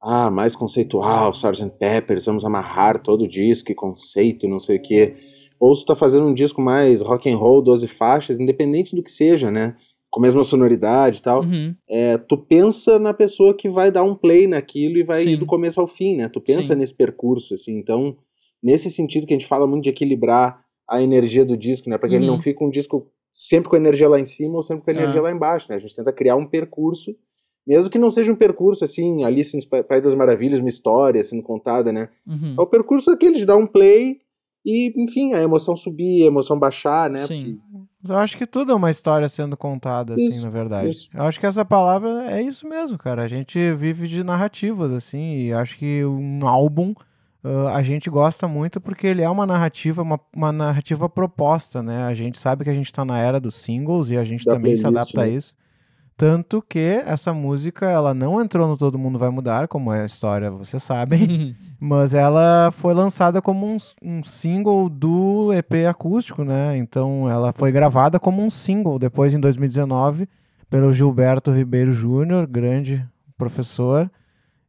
ah, 0.00 0.30
mais 0.30 0.54
conceitual, 0.56 1.32
Sgt. 1.32 1.70
Peppers, 1.78 2.26
vamos 2.26 2.44
amarrar 2.44 3.02
todo 3.02 3.24
o 3.24 3.28
disco 3.28 3.72
e 3.72 3.74
conceito 3.74 4.46
e 4.46 4.48
não 4.48 4.58
sei 4.60 4.78
o 4.78 4.82
quê. 4.82 5.14
Ou 5.60 5.74
se 5.74 5.84
tu 5.84 5.88
tá 5.88 5.96
fazendo 5.96 6.26
um 6.26 6.34
disco 6.34 6.60
mais 6.60 7.02
rock 7.02 7.30
and 7.30 7.36
roll, 7.36 7.62
12 7.62 7.88
faixas, 7.88 8.38
independente 8.40 8.96
do 8.96 9.02
que 9.02 9.10
seja, 9.10 9.50
né? 9.50 9.76
Com 10.12 10.20
a 10.20 10.22
mesma 10.22 10.44
sonoridade 10.44 11.18
e 11.18 11.22
tal. 11.22 11.42
Uhum. 11.42 11.74
É, 11.88 12.18
tu 12.18 12.36
pensa 12.36 12.98
na 12.98 13.14
pessoa 13.14 13.54
que 13.56 13.68
vai 13.70 13.90
dar 13.90 14.02
um 14.04 14.14
play 14.14 14.46
naquilo 14.46 14.98
e 14.98 15.02
vai 15.02 15.22
Sim. 15.22 15.30
ir 15.30 15.36
do 15.36 15.46
começo 15.46 15.80
ao 15.80 15.86
fim, 15.86 16.16
né? 16.16 16.28
Tu 16.28 16.38
pensa 16.40 16.74
Sim. 16.74 16.74
nesse 16.74 16.94
percurso, 16.94 17.54
assim. 17.54 17.78
Então, 17.78 18.16
nesse 18.62 18.90
sentido 18.90 19.26
que 19.26 19.32
a 19.32 19.38
gente 19.38 19.48
fala 19.48 19.66
muito 19.66 19.84
de 19.84 19.88
equilibrar 19.90 20.62
a 20.88 21.00
energia 21.00 21.44
do 21.46 21.56
disco, 21.56 21.88
né? 21.88 21.96
Para 21.96 22.10
que 22.10 22.14
ele 22.14 22.26
Uhum. 22.26 22.32
não 22.32 22.38
fique 22.38 22.62
um 22.62 22.68
disco 22.68 23.08
sempre 23.32 23.70
com 23.70 23.76
a 23.76 23.78
energia 23.78 24.06
lá 24.06 24.20
em 24.20 24.26
cima 24.26 24.56
ou 24.56 24.62
sempre 24.62 24.84
com 24.84 24.90
a 24.90 24.94
energia 24.94 25.18
Ah. 25.20 25.22
lá 25.22 25.32
embaixo, 25.32 25.66
né? 25.70 25.76
A 25.76 25.78
gente 25.78 25.96
tenta 25.96 26.12
criar 26.12 26.36
um 26.36 26.44
percurso, 26.46 27.16
mesmo 27.66 27.88
que 27.88 27.96
não 27.96 28.10
seja 28.10 28.30
um 28.30 28.36
percurso 28.36 28.84
assim, 28.84 29.24
Alice 29.24 29.56
no 29.56 29.66
Pa- 29.66 29.82
País 29.82 30.02
das 30.02 30.14
Maravilhas, 30.14 30.58
uma 30.60 30.68
história 30.68 31.24
sendo 31.24 31.42
contada, 31.42 31.90
né? 31.90 32.10
Uhum. 32.26 32.54
É 32.58 32.60
o 32.60 32.66
percurso 32.66 33.10
aquele 33.10 33.38
de 33.38 33.46
dar 33.46 33.56
um 33.56 33.66
play 33.66 34.18
e, 34.66 34.92
enfim, 35.02 35.32
a 35.32 35.40
emoção 35.40 35.74
subir, 35.74 36.24
a 36.24 36.26
emoção 36.26 36.58
baixar, 36.58 37.08
né? 37.08 37.20
Sim. 37.24 37.58
Mas 38.02 38.10
Eu 38.10 38.16
acho 38.18 38.36
que 38.36 38.46
tudo 38.46 38.72
é 38.72 38.74
uma 38.74 38.90
história 38.90 39.28
sendo 39.28 39.56
contada, 39.56 40.14
assim, 40.14 40.28
Isso, 40.28 40.42
na 40.42 40.50
verdade. 40.50 40.90
isso. 40.90 41.08
Eu 41.14 41.22
acho 41.22 41.38
que 41.38 41.46
essa 41.46 41.64
palavra 41.64 42.30
é 42.30 42.42
isso 42.42 42.66
mesmo, 42.68 42.98
cara. 42.98 43.22
A 43.22 43.28
gente 43.28 43.72
vive 43.74 44.08
de 44.08 44.24
narrativas, 44.24 44.92
assim, 44.92 45.36
e 45.46 45.52
acho 45.52 45.78
que 45.78 46.04
um 46.04 46.46
álbum 46.46 46.92
ah, 47.44 47.76
a 47.76 47.82
gente 47.82 48.08
gosta 48.08 48.46
muito 48.46 48.80
porque 48.80 49.06
ele 49.06 49.22
é 49.22 49.28
uma 49.28 49.44
narrativa, 49.46 50.02
uma, 50.02 50.20
uma 50.34 50.52
narrativa 50.52 51.08
proposta, 51.08 51.82
né? 51.82 52.04
A 52.04 52.14
gente 52.14 52.38
sabe 52.38 52.64
que 52.64 52.70
a 52.70 52.74
gente 52.74 52.92
tá 52.92 53.04
na 53.04 53.18
era 53.18 53.40
dos 53.40 53.56
singles 53.56 54.10
e 54.10 54.16
a 54.16 54.24
gente 54.24 54.44
Da 54.44 54.54
também 54.54 54.76
se 54.76 54.82
playlist, 54.82 55.00
adapta 55.00 55.20
a 55.22 55.26
né? 55.26 55.30
isso. 55.32 55.54
Tanto 56.22 56.62
que 56.62 57.02
essa 57.04 57.34
música, 57.34 57.90
ela 57.90 58.14
não 58.14 58.40
entrou 58.40 58.68
no 58.68 58.76
Todo 58.76 58.96
Mundo 58.96 59.18
Vai 59.18 59.28
Mudar, 59.28 59.66
como 59.66 59.92
é 59.92 60.02
a 60.02 60.06
história, 60.06 60.52
vocês 60.52 60.80
sabem. 60.80 61.56
Mas 61.80 62.14
ela 62.14 62.70
foi 62.70 62.94
lançada 62.94 63.42
como 63.42 63.66
um, 63.66 63.76
um 64.00 64.22
single 64.22 64.88
do 64.88 65.52
EP 65.52 65.84
acústico, 65.90 66.44
né? 66.44 66.76
Então 66.76 67.28
ela 67.28 67.52
foi 67.52 67.72
gravada 67.72 68.20
como 68.20 68.40
um 68.40 68.48
single 68.48 69.00
depois 69.00 69.34
em 69.34 69.40
2019 69.40 70.28
pelo 70.70 70.92
Gilberto 70.92 71.50
Ribeiro 71.50 71.92
Júnior, 71.92 72.46
grande 72.46 73.04
professor. 73.36 74.08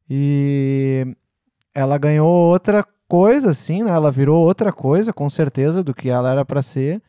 E 0.10 1.06
ela 1.72 2.00
ganhou 2.00 2.32
outra 2.32 2.84
coisa, 3.08 3.52
assim, 3.52 3.84
né? 3.84 3.92
Ela 3.92 4.10
virou 4.10 4.44
outra 4.44 4.74
coisa, 4.74 5.14
com 5.14 5.30
certeza, 5.30 5.84
do 5.84 5.94
que 5.94 6.10
ela 6.10 6.32
era 6.32 6.44
para 6.44 6.64
ser. 6.64 7.00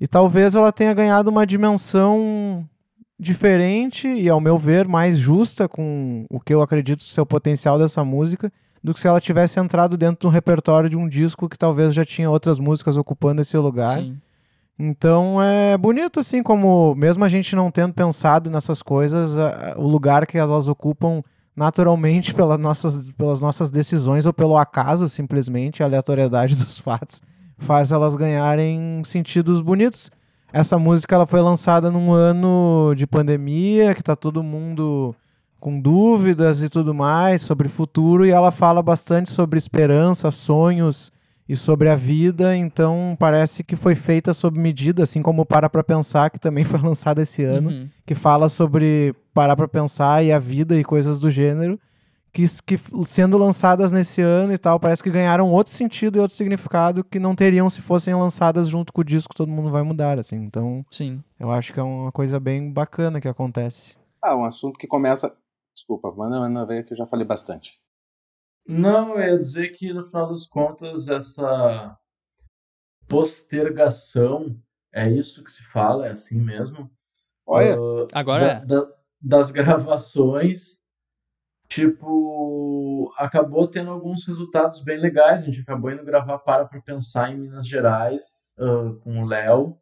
E 0.00 0.08
talvez 0.08 0.56
ela 0.56 0.72
tenha 0.72 0.92
ganhado 0.92 1.30
uma 1.30 1.46
dimensão 1.46 2.68
diferente 3.22 4.06
e, 4.08 4.28
ao 4.28 4.40
meu 4.40 4.58
ver, 4.58 4.86
mais 4.88 5.18
justa 5.18 5.68
com 5.68 6.26
o 6.28 6.40
que 6.40 6.52
eu 6.52 6.60
acredito 6.60 7.02
ser 7.04 7.20
o 7.20 7.26
potencial 7.26 7.78
dessa 7.78 8.04
música 8.04 8.52
do 8.82 8.92
que 8.92 8.98
se 9.00 9.06
ela 9.06 9.20
tivesse 9.20 9.60
entrado 9.60 9.96
dentro 9.96 10.28
do 10.28 10.32
repertório 10.32 10.90
de 10.90 10.96
um 10.96 11.08
disco 11.08 11.48
que 11.48 11.56
talvez 11.56 11.94
já 11.94 12.04
tinha 12.04 12.28
outras 12.28 12.58
músicas 12.58 12.96
ocupando 12.96 13.40
esse 13.40 13.56
lugar. 13.56 13.98
Sim. 13.98 14.18
Então 14.78 15.40
é 15.40 15.78
bonito, 15.78 16.18
assim, 16.18 16.42
como 16.42 16.94
mesmo 16.96 17.24
a 17.24 17.28
gente 17.28 17.54
não 17.54 17.70
tendo 17.70 17.94
pensado 17.94 18.50
nessas 18.50 18.82
coisas, 18.82 19.38
a- 19.38 19.74
o 19.76 19.86
lugar 19.86 20.26
que 20.26 20.36
elas 20.36 20.66
ocupam 20.66 21.22
naturalmente 21.54 22.34
pelas 22.34 22.58
nossas, 22.58 23.10
pelas 23.12 23.40
nossas 23.40 23.70
decisões 23.70 24.26
ou 24.26 24.32
pelo 24.32 24.56
acaso, 24.56 25.08
simplesmente, 25.08 25.82
a 25.82 25.86
aleatoriedade 25.86 26.56
dos 26.56 26.78
fatos, 26.78 27.22
faz 27.58 27.92
elas 27.92 28.16
ganharem 28.16 29.02
sentidos 29.04 29.60
bonitos. 29.60 30.10
Essa 30.52 30.78
música 30.78 31.14
ela 31.14 31.26
foi 31.26 31.40
lançada 31.40 31.90
num 31.90 32.12
ano 32.12 32.92
de 32.96 33.06
pandemia, 33.06 33.94
que 33.94 34.02
tá 34.02 34.14
todo 34.14 34.42
mundo 34.42 35.14
com 35.58 35.80
dúvidas 35.80 36.62
e 36.62 36.68
tudo 36.68 36.92
mais 36.92 37.40
sobre 37.40 37.68
futuro, 37.68 38.26
e 38.26 38.30
ela 38.30 38.50
fala 38.50 38.82
bastante 38.82 39.30
sobre 39.30 39.56
esperança, 39.58 40.30
sonhos 40.30 41.12
e 41.48 41.56
sobre 41.56 41.88
a 41.88 41.94
vida, 41.96 42.54
então 42.56 43.16
parece 43.18 43.62
que 43.64 43.76
foi 43.76 43.94
feita 43.94 44.34
sob 44.34 44.58
medida, 44.58 45.02
assim 45.04 45.22
como 45.22 45.44
Para 45.46 45.70
Pra 45.70 45.82
Pensar, 45.84 46.30
que 46.30 46.38
também 46.38 46.64
foi 46.64 46.80
lançada 46.80 47.22
esse 47.22 47.44
ano, 47.44 47.70
Uhum. 47.70 47.88
que 48.04 48.14
fala 48.14 48.48
sobre 48.48 49.14
parar 49.32 49.56
pra 49.56 49.68
pensar 49.68 50.22
e 50.24 50.32
a 50.32 50.38
vida 50.38 50.76
e 50.78 50.84
coisas 50.84 51.18
do 51.18 51.30
gênero, 51.30 51.78
que, 52.32 52.46
que 52.66 52.78
sendo 53.06 53.36
lançadas 53.36 53.92
nesse 53.92 54.22
ano 54.22 54.52
e 54.52 54.58
tal, 54.58 54.80
parece 54.80 55.02
que 55.02 55.10
ganharam 55.10 55.50
outro 55.52 55.72
sentido 55.72 56.16
e 56.16 56.20
outro 56.20 56.34
significado 56.36 57.04
que 57.04 57.18
não 57.18 57.34
teriam 57.36 57.68
se 57.68 57.80
fossem 57.82 58.14
lançadas 58.14 58.68
junto 58.68 58.92
com 58.92 59.02
o 59.02 59.04
disco 59.04 59.34
Todo 59.34 59.50
Mundo 59.52 59.70
Vai 59.70 59.82
Mudar, 59.82 60.18
assim. 60.18 60.36
Então, 60.36 60.84
Sim. 60.90 61.22
eu 61.38 61.50
acho 61.50 61.72
que 61.72 61.78
é 61.80 61.82
uma 61.82 62.10
coisa 62.10 62.40
bem 62.40 62.72
bacana 62.72 63.20
que 63.20 63.28
acontece. 63.28 63.96
Ah, 64.22 64.36
um 64.36 64.44
assunto 64.44 64.78
que 64.78 64.86
começa. 64.86 65.36
Desculpa, 65.74 66.10
manda, 66.12 66.38
manda 66.40 66.64
ver 66.66 66.84
que 66.84 66.92
eu 66.94 66.96
já 66.98 67.06
falei 67.06 67.26
bastante. 67.26 67.72
Não, 68.66 69.18
eu 69.18 69.32
ia 69.32 69.38
dizer 69.38 69.70
que 69.70 69.92
no 69.92 70.04
final 70.04 70.28
das 70.28 70.46
contas 70.46 71.08
essa 71.08 71.98
postergação 73.08 74.56
é 74.94 75.10
isso 75.10 75.42
que 75.42 75.50
se 75.50 75.62
fala, 75.64 76.06
é 76.06 76.10
assim 76.10 76.38
mesmo. 76.40 76.90
Olha, 77.46 77.76
Ah, 78.12 78.20
Agora 78.20 78.44
da- 78.44 78.52
é. 78.52 78.64
da- 78.66 78.92
das 79.20 79.50
gravações, 79.90 80.81
tipo, 81.72 83.12
acabou 83.16 83.66
tendo 83.66 83.90
alguns 83.90 84.26
resultados 84.26 84.82
bem 84.82 85.00
legais. 85.00 85.42
A 85.42 85.46
gente 85.46 85.62
acabou 85.62 85.90
indo 85.90 86.04
gravar 86.04 86.38
Para 86.38 86.66
Pra 86.66 86.80
Pensar 86.80 87.32
em 87.32 87.38
Minas 87.38 87.66
Gerais 87.66 88.54
ah, 88.58 88.94
com 89.00 89.22
o 89.22 89.26
Léo. 89.26 89.78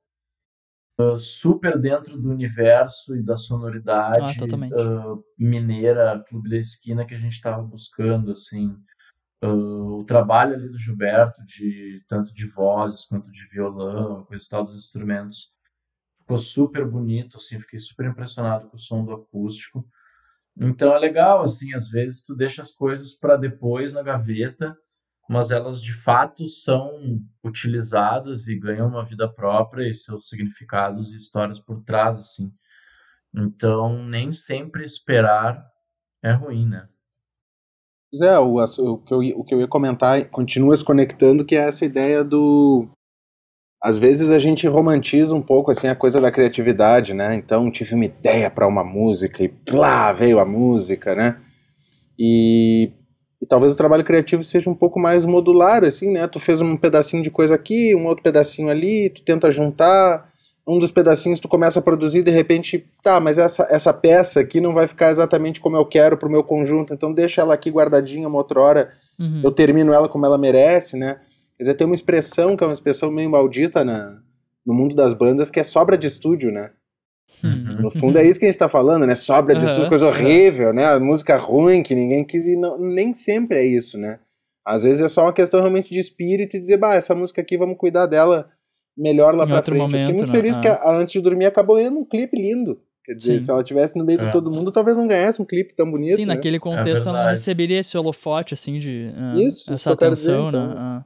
Ah, 0.98 1.16
super 1.16 1.78
dentro 1.80 2.16
do 2.16 2.30
universo 2.30 3.16
e 3.16 3.22
da 3.22 3.36
sonoridade 3.36 4.18
Ah, 4.20 4.32
ah, 4.78 5.18
mineira, 5.38 6.24
Clube 6.28 6.48
da 6.48 6.58
Esquina 6.58 7.04
que 7.04 7.14
a 7.14 7.18
gente 7.18 7.32
estava 7.32 7.62
buscando, 7.62 8.30
assim. 8.30 8.76
O 9.42 10.04
trabalho 10.04 10.54
ali 10.54 10.68
do 10.68 10.78
Gilberto, 10.78 11.42
de 11.44 12.04
tanto 12.06 12.34
de 12.34 12.46
vozes 12.46 13.06
quanto 13.06 13.30
de 13.32 13.46
violão, 13.46 14.24
coisa 14.26 14.46
tal 14.50 14.64
dos 14.66 14.76
instrumentos, 14.76 15.50
ficou 16.20 16.36
super 16.36 16.86
bonito, 16.86 17.38
assim, 17.38 17.58
fiquei 17.58 17.78
super 17.78 18.04
impressionado 18.04 18.68
com 18.68 18.76
o 18.76 18.78
som 18.78 19.02
do 19.02 19.12
acústico. 19.12 19.88
Então 20.56 20.94
é 20.94 20.98
legal, 20.98 21.42
assim, 21.42 21.74
às 21.74 21.88
vezes 21.88 22.24
tu 22.24 22.34
deixa 22.34 22.62
as 22.62 22.72
coisas 22.72 23.14
para 23.14 23.36
depois 23.36 23.94
na 23.94 24.02
gaveta, 24.02 24.76
mas 25.28 25.50
elas 25.50 25.82
de 25.82 25.92
fato 25.92 26.46
são 26.46 27.20
utilizadas 27.42 28.46
e 28.48 28.58
ganham 28.58 28.88
uma 28.88 29.04
vida 29.04 29.32
própria 29.32 29.88
e 29.88 29.94
seus 29.94 30.28
significados 30.28 31.12
e 31.12 31.16
histórias 31.16 31.60
por 31.60 31.82
trás, 31.82 32.18
assim. 32.18 32.52
Então 33.34 34.04
nem 34.04 34.32
sempre 34.32 34.82
esperar 34.84 35.64
é 36.22 36.32
ruim, 36.32 36.68
né? 36.68 36.88
Pois 38.10 38.22
é, 38.22 38.38
o, 38.38 38.56
o, 38.56 38.98
que 38.98 39.14
eu, 39.14 39.18
o 39.38 39.44
que 39.44 39.54
eu 39.54 39.60
ia 39.60 39.68
comentar 39.68 40.28
continua 40.30 40.76
se 40.76 40.84
conectando, 40.84 41.44
que 41.44 41.54
é 41.54 41.68
essa 41.68 41.84
ideia 41.84 42.24
do. 42.24 42.88
Às 43.82 43.98
vezes 43.98 44.30
a 44.30 44.38
gente 44.38 44.66
romantiza 44.66 45.34
um 45.34 45.40
pouco 45.40 45.70
assim 45.70 45.88
a 45.88 45.94
coisa 45.94 46.20
da 46.20 46.30
criatividade, 46.30 47.14
né? 47.14 47.34
Então 47.34 47.70
tive 47.70 47.94
uma 47.94 48.04
ideia 48.04 48.50
para 48.50 48.66
uma 48.66 48.84
música 48.84 49.42
e 49.42 49.48
plá, 49.48 50.12
veio 50.12 50.38
a 50.38 50.44
música, 50.44 51.14
né? 51.14 51.36
E, 52.18 52.90
e 53.40 53.46
talvez 53.46 53.72
o 53.72 53.76
trabalho 53.76 54.04
criativo 54.04 54.44
seja 54.44 54.68
um 54.68 54.74
pouco 54.74 55.00
mais 55.00 55.24
modular, 55.24 55.82
assim, 55.82 56.10
né? 56.12 56.26
Tu 56.26 56.38
fez 56.38 56.60
um 56.60 56.76
pedacinho 56.76 57.22
de 57.22 57.30
coisa 57.30 57.54
aqui, 57.54 57.94
um 57.94 58.06
outro 58.06 58.22
pedacinho 58.22 58.68
ali, 58.68 59.08
tu 59.08 59.22
tenta 59.22 59.50
juntar, 59.50 60.30
um 60.66 60.78
dos 60.78 60.92
pedacinhos 60.92 61.40
tu 61.40 61.48
começa 61.48 61.78
a 61.78 61.82
produzir 61.82 62.22
de 62.22 62.30
repente, 62.30 62.86
tá, 63.02 63.18
mas 63.18 63.38
essa, 63.38 63.66
essa 63.70 63.92
peça 63.92 64.40
aqui 64.40 64.60
não 64.60 64.74
vai 64.74 64.86
ficar 64.86 65.10
exatamente 65.10 65.58
como 65.58 65.76
eu 65.76 65.86
quero 65.86 66.16
pro 66.16 66.30
meu 66.30 66.44
conjunto, 66.44 66.92
então 66.92 67.12
deixa 67.12 67.40
ela 67.40 67.54
aqui 67.54 67.70
guardadinha 67.70 68.28
uma 68.28 68.38
outra 68.38 68.60
hora, 68.60 68.92
uhum. 69.18 69.40
eu 69.42 69.50
termino 69.50 69.92
ela 69.92 70.08
como 70.08 70.26
ela 70.26 70.38
merece, 70.38 70.96
né? 70.96 71.16
Quer 71.60 71.64
dizer, 71.64 71.74
tem 71.74 71.86
uma 71.86 71.94
expressão 71.94 72.56
que 72.56 72.64
é 72.64 72.66
uma 72.66 72.72
expressão 72.72 73.10
meio 73.12 73.28
maldita 73.28 73.84
na, 73.84 74.18
no 74.64 74.72
mundo 74.72 74.96
das 74.96 75.12
bandas 75.12 75.50
que 75.50 75.60
é 75.60 75.62
sobra 75.62 75.98
de 75.98 76.06
estúdio, 76.06 76.50
né? 76.50 76.70
Uhum. 77.44 77.82
No 77.82 77.90
fundo 77.90 78.18
é 78.18 78.24
isso 78.24 78.40
que 78.40 78.46
a 78.46 78.48
gente 78.48 78.56
tá 78.56 78.66
falando, 78.66 79.06
né? 79.06 79.14
Sobra 79.14 79.54
de 79.54 79.60
uhum. 79.60 79.66
estúdio, 79.66 79.90
coisa 79.90 80.06
horrível, 80.06 80.72
né? 80.72 80.86
A 80.86 80.98
música 80.98 81.36
ruim 81.36 81.82
que 81.82 81.94
ninguém 81.94 82.24
quis 82.24 82.46
e 82.46 82.56
não, 82.56 82.78
nem 82.78 83.12
sempre 83.12 83.58
é 83.58 83.62
isso, 83.62 83.98
né? 83.98 84.20
Às 84.64 84.84
vezes 84.84 85.02
é 85.02 85.08
só 85.08 85.24
uma 85.24 85.34
questão 85.34 85.60
realmente 85.60 85.92
de 85.92 86.00
espírito 86.00 86.56
e 86.56 86.60
dizer, 86.60 86.78
bah, 86.78 86.94
essa 86.94 87.14
música 87.14 87.42
aqui 87.42 87.58
vamos 87.58 87.76
cuidar 87.76 88.06
dela 88.06 88.48
melhor 88.96 89.34
lá 89.34 89.44
em 89.44 89.48
pra 89.48 89.62
frente. 89.62 89.80
Momento, 89.80 89.96
eu 89.96 90.00
fiquei 90.00 90.14
muito 90.14 90.32
né? 90.32 90.38
feliz 90.38 90.56
ah. 90.56 90.60
que 90.62 90.68
a, 90.68 90.96
Antes 90.96 91.12
de 91.12 91.20
Dormir 91.20 91.44
acabou 91.44 91.76
ganhando 91.76 91.98
um 91.98 92.06
clipe 92.06 92.40
lindo. 92.40 92.80
Quer 93.04 93.12
dizer, 93.12 93.38
Sim. 93.38 93.44
se 93.44 93.50
ela 93.50 93.62
tivesse 93.62 93.98
no 93.98 94.04
meio 94.04 94.18
é. 94.18 94.24
de 94.24 94.32
todo 94.32 94.50
mundo, 94.50 94.72
talvez 94.72 94.96
não 94.96 95.06
ganhasse 95.06 95.42
um 95.42 95.44
clipe 95.44 95.74
tão 95.74 95.90
bonito. 95.90 96.16
Sim, 96.16 96.24
né? 96.24 96.36
naquele 96.36 96.56
é 96.56 96.60
contexto 96.60 97.06
é 97.06 97.10
ela 97.10 97.24
não 97.24 97.30
receberia 97.30 97.80
esse 97.80 97.98
holofote, 97.98 98.54
assim, 98.54 98.78
de 98.78 99.10
uh, 99.14 99.38
isso, 99.38 99.70
essa 99.70 99.92
atenção, 99.92 100.50
dizer, 100.50 100.64
então. 100.64 100.74
né? 100.74 100.74
Ah. 100.78 101.04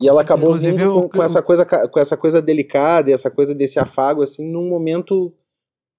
E 0.00 0.08
ela 0.08 0.22
acabou 0.22 0.56
vindo 0.56 1.02
com, 1.02 1.08
com, 1.08 1.22
essa 1.22 1.42
coisa, 1.42 1.64
com 1.64 1.98
essa 1.98 2.16
coisa 2.16 2.40
delicada 2.40 3.10
e 3.10 3.12
essa 3.12 3.30
coisa 3.30 3.54
desse 3.54 3.78
afago, 3.78 4.22
assim, 4.22 4.48
num 4.48 4.68
momento 4.68 5.34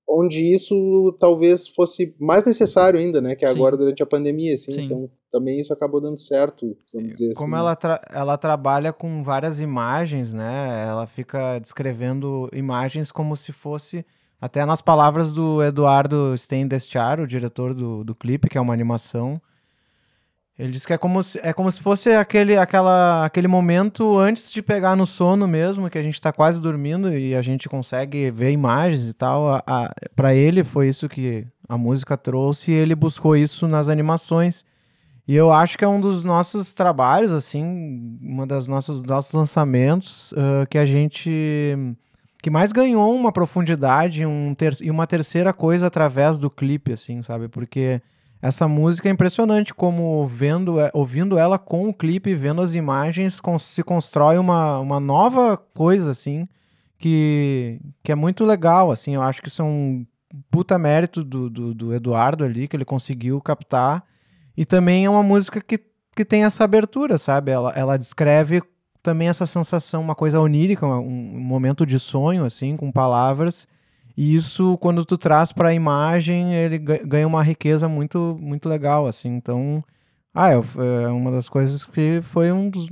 onde 0.09 0.43
isso 0.43 1.15
talvez 1.19 1.67
fosse 1.67 2.15
mais 2.19 2.43
necessário 2.45 2.99
ainda, 2.99 3.21
né? 3.21 3.35
Que 3.35 3.45
é 3.45 3.49
agora 3.49 3.77
durante 3.77 4.01
a 4.01 4.05
pandemia, 4.07 4.55
assim. 4.55 4.71
Sim. 4.71 4.85
Então 4.85 5.09
também 5.31 5.59
isso 5.59 5.71
acabou 5.71 6.01
dando 6.01 6.17
certo, 6.17 6.75
vamos 6.91 7.11
dizer 7.11 7.33
Como 7.35 7.55
assim. 7.55 7.63
ela, 7.63 7.75
tra 7.75 8.01
ela 8.11 8.37
trabalha 8.37 8.91
com 8.91 9.21
várias 9.21 9.59
imagens, 9.59 10.33
né? 10.33 10.85
Ela 10.87 11.05
fica 11.05 11.59
descrevendo 11.59 12.49
imagens 12.51 13.11
como 13.11 13.37
se 13.37 13.51
fosse. 13.51 14.03
Até 14.41 14.65
nas 14.65 14.81
palavras 14.81 15.31
do 15.31 15.61
Eduardo 15.61 16.35
Stendestiar, 16.37 17.19
o 17.19 17.27
diretor 17.27 17.73
do, 17.73 18.03
do 18.03 18.15
clipe, 18.15 18.49
que 18.49 18.57
é 18.57 18.61
uma 18.61 18.73
animação, 18.73 19.39
ele 20.59 20.73
diz 20.73 20.85
que 20.85 20.91
é 20.91 20.97
como 20.97 21.23
se, 21.23 21.39
é 21.41 21.53
como 21.53 21.71
se 21.71 21.79
fosse 21.79 22.09
aquele, 22.09 22.57
aquela, 22.57 23.23
aquele 23.23 23.47
momento 23.47 24.17
antes 24.17 24.51
de 24.51 24.61
pegar 24.61 24.93
no 24.93 25.05
sono 25.05 25.47
mesmo, 25.47 25.89
que 25.89 25.97
a 25.97 26.03
gente 26.03 26.15
está 26.15 26.33
quase 26.33 26.61
dormindo 26.61 27.17
e 27.17 27.33
a 27.33 27.41
gente 27.41 27.69
consegue 27.69 28.29
ver 28.29 28.51
imagens 28.51 29.07
e 29.07 29.13
tal. 29.13 29.63
Para 30.13 30.35
ele 30.35 30.65
foi 30.65 30.89
isso 30.89 31.07
que 31.07 31.47
a 31.69 31.77
música 31.77 32.17
trouxe 32.17 32.71
e 32.71 32.73
ele 32.73 32.93
buscou 32.93 33.37
isso 33.37 33.69
nas 33.69 33.87
animações. 33.87 34.65
E 35.25 35.33
eu 35.33 35.49
acho 35.49 35.77
que 35.77 35.85
é 35.85 35.87
um 35.87 36.01
dos 36.01 36.25
nossos 36.25 36.73
trabalhos, 36.73 37.31
assim, 37.31 38.17
uma 38.21 38.45
das 38.45 38.67
nossos 38.67 39.01
nossos 39.01 39.31
lançamentos 39.31 40.33
uh, 40.33 40.67
que 40.69 40.77
a 40.77 40.85
gente 40.85 41.77
que 42.43 42.49
mais 42.49 42.73
ganhou 42.73 43.15
uma 43.15 43.31
profundidade 43.31 44.25
um 44.25 44.53
ter, 44.53 44.75
e 44.81 44.91
uma 44.91 45.07
terceira 45.07 45.53
coisa 45.53 45.87
através 45.87 46.37
do 46.37 46.49
clipe, 46.49 46.91
assim, 46.91 47.21
sabe? 47.21 47.47
Porque 47.47 48.01
essa 48.41 48.67
música 48.67 49.09
é 49.09 49.11
impressionante 49.11 49.73
como 49.73 50.25
vendo, 50.25 50.77
ouvindo 50.93 51.37
ela 51.37 51.59
com 51.59 51.89
o 51.89 51.93
clipe, 51.93 52.33
vendo 52.33 52.61
as 52.61 52.73
imagens, 52.73 53.41
se 53.59 53.83
constrói 53.83 54.37
uma, 54.37 54.79
uma 54.79 54.99
nova 54.99 55.57
coisa, 55.57 56.11
assim, 56.11 56.47
que, 56.97 57.81
que 58.01 58.11
é 58.11 58.15
muito 58.15 58.45
legal, 58.45 58.91
assim, 58.91 59.15
eu 59.15 59.21
acho 59.21 59.41
que 59.41 59.49
isso 59.49 59.61
é 59.61 59.65
um 59.65 60.05
puta 60.49 60.77
mérito 60.77 61.23
do, 61.23 61.49
do, 61.49 61.73
do 61.73 61.93
Eduardo 61.93 62.45
ali, 62.45 62.67
que 62.67 62.75
ele 62.77 62.85
conseguiu 62.85 63.41
captar, 63.41 64.05
e 64.55 64.65
também 64.65 65.05
é 65.05 65.09
uma 65.09 65.23
música 65.23 65.59
que, 65.59 65.79
que 66.15 66.23
tem 66.23 66.45
essa 66.45 66.63
abertura, 66.63 67.17
sabe? 67.17 67.51
Ela, 67.51 67.73
ela 67.75 67.97
descreve 67.97 68.61
também 69.03 69.27
essa 69.27 69.45
sensação, 69.45 70.01
uma 70.01 70.15
coisa 70.15 70.39
onírica, 70.39 70.85
um, 70.85 70.99
um 70.99 71.39
momento 71.39 71.85
de 71.85 71.99
sonho, 71.99 72.45
assim, 72.45 72.77
com 72.77 72.91
palavras, 72.91 73.67
e 74.21 74.35
isso, 74.35 74.77
quando 74.79 75.05
tu 75.05 75.17
traz 75.17 75.53
para 75.53 75.69
a 75.69 75.73
imagem, 75.73 76.53
ele 76.53 76.77
ganha 76.77 77.25
uma 77.25 77.41
riqueza 77.41 77.87
muito, 77.87 78.37
muito 78.37 78.67
legal, 78.67 79.07
assim. 79.07 79.29
Então, 79.29 79.81
ah, 80.33 80.49
é, 80.49 81.07
uma 81.07 81.31
das 81.31 81.47
coisas 81.47 81.85
que 81.85 82.19
foi 82.21 82.51
um 82.51 82.69
dos, 82.69 82.89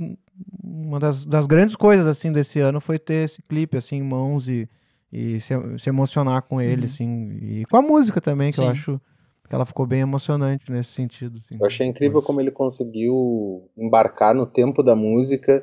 uma 0.64 0.98
das, 0.98 1.26
das 1.26 1.46
grandes 1.46 1.76
coisas, 1.76 2.06
assim, 2.06 2.32
desse 2.32 2.60
ano 2.60 2.80
foi 2.80 2.98
ter 2.98 3.26
esse 3.26 3.42
clipe, 3.42 3.76
assim, 3.76 3.96
em 3.96 4.02
mãos 4.02 4.48
e, 4.48 4.66
e 5.12 5.38
se, 5.38 5.52
se 5.78 5.90
emocionar 5.90 6.40
com 6.44 6.62
ele, 6.62 6.78
uhum. 6.78 6.84
assim. 6.84 7.38
E 7.42 7.64
com 7.66 7.76
a 7.76 7.82
música 7.82 8.22
também, 8.22 8.48
que 8.48 8.56
Sim. 8.56 8.64
eu 8.64 8.70
acho 8.70 9.00
que 9.46 9.54
ela 9.54 9.66
ficou 9.66 9.86
bem 9.86 10.00
emocionante 10.00 10.72
nesse 10.72 10.92
sentido. 10.92 11.42
Assim. 11.44 11.60
Eu 11.60 11.66
achei 11.66 11.86
incrível 11.86 12.20
Mas... 12.20 12.24
como 12.24 12.40
ele 12.40 12.50
conseguiu 12.50 13.68
embarcar 13.76 14.34
no 14.34 14.46
tempo 14.46 14.82
da 14.82 14.96
música 14.96 15.62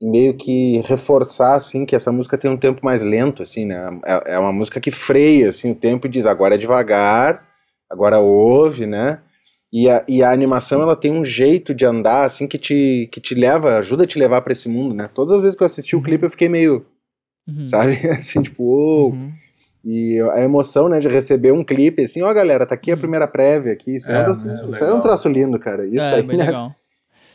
meio 0.00 0.34
que 0.34 0.82
reforçar 0.84 1.54
assim 1.54 1.86
que 1.86 1.96
essa 1.96 2.12
música 2.12 2.36
tem 2.36 2.50
um 2.50 2.56
tempo 2.56 2.84
mais 2.84 3.02
lento 3.02 3.42
assim 3.42 3.64
né 3.64 3.98
é, 4.04 4.34
é 4.34 4.38
uma 4.38 4.52
música 4.52 4.78
que 4.78 4.90
freia 4.90 5.48
assim 5.48 5.70
o 5.70 5.74
tempo 5.74 6.06
e 6.06 6.10
diz 6.10 6.26
agora 6.26 6.54
é 6.54 6.58
devagar 6.58 7.46
agora 7.90 8.18
ouve 8.18 8.84
né 8.84 9.20
e 9.72 9.88
a, 9.88 10.04
e 10.06 10.22
a 10.22 10.30
animação 10.30 10.82
ela 10.82 10.94
tem 10.94 11.10
um 11.10 11.24
jeito 11.24 11.74
de 11.74 11.84
andar 11.84 12.24
assim 12.24 12.46
que 12.46 12.58
te 12.58 13.08
que 13.10 13.20
te 13.20 13.34
leva 13.34 13.78
ajuda 13.78 14.04
a 14.04 14.06
te 14.06 14.18
levar 14.18 14.42
para 14.42 14.52
esse 14.52 14.68
mundo 14.68 14.94
né 14.94 15.08
todas 15.12 15.32
as 15.32 15.42
vezes 15.42 15.56
que 15.56 15.62
eu 15.62 15.66
assisti 15.66 15.96
o 15.96 16.02
clipe 16.02 16.24
eu 16.24 16.30
fiquei 16.30 16.48
meio 16.48 16.84
uhum. 17.48 17.64
sabe 17.64 17.94
assim 18.12 18.42
tipo 18.42 18.62
oh. 18.64 19.08
uhum. 19.08 19.30
e 19.82 20.20
a 20.32 20.42
emoção 20.42 20.90
né 20.90 21.00
de 21.00 21.08
receber 21.08 21.52
um 21.52 21.64
clipe 21.64 22.04
assim 22.04 22.20
ó 22.20 22.30
oh, 22.30 22.34
galera 22.34 22.66
tá 22.66 22.74
aqui 22.74 22.90
a 22.90 22.94
uhum. 22.94 23.00
primeira 23.00 23.26
prévia 23.26 23.72
aqui 23.72 23.96
isso 23.96 24.10
é, 24.10 24.20
é, 24.20 24.24
das, 24.24 24.44
isso 24.44 24.84
é 24.84 24.92
um 24.92 25.00
troço 25.00 25.26
lindo 25.26 25.58
cara 25.58 25.86
isso 25.86 26.04
é, 26.04 26.16
aí 26.16 26.22
bem 26.22 26.36
né? 26.36 26.44
legal. 26.52 26.76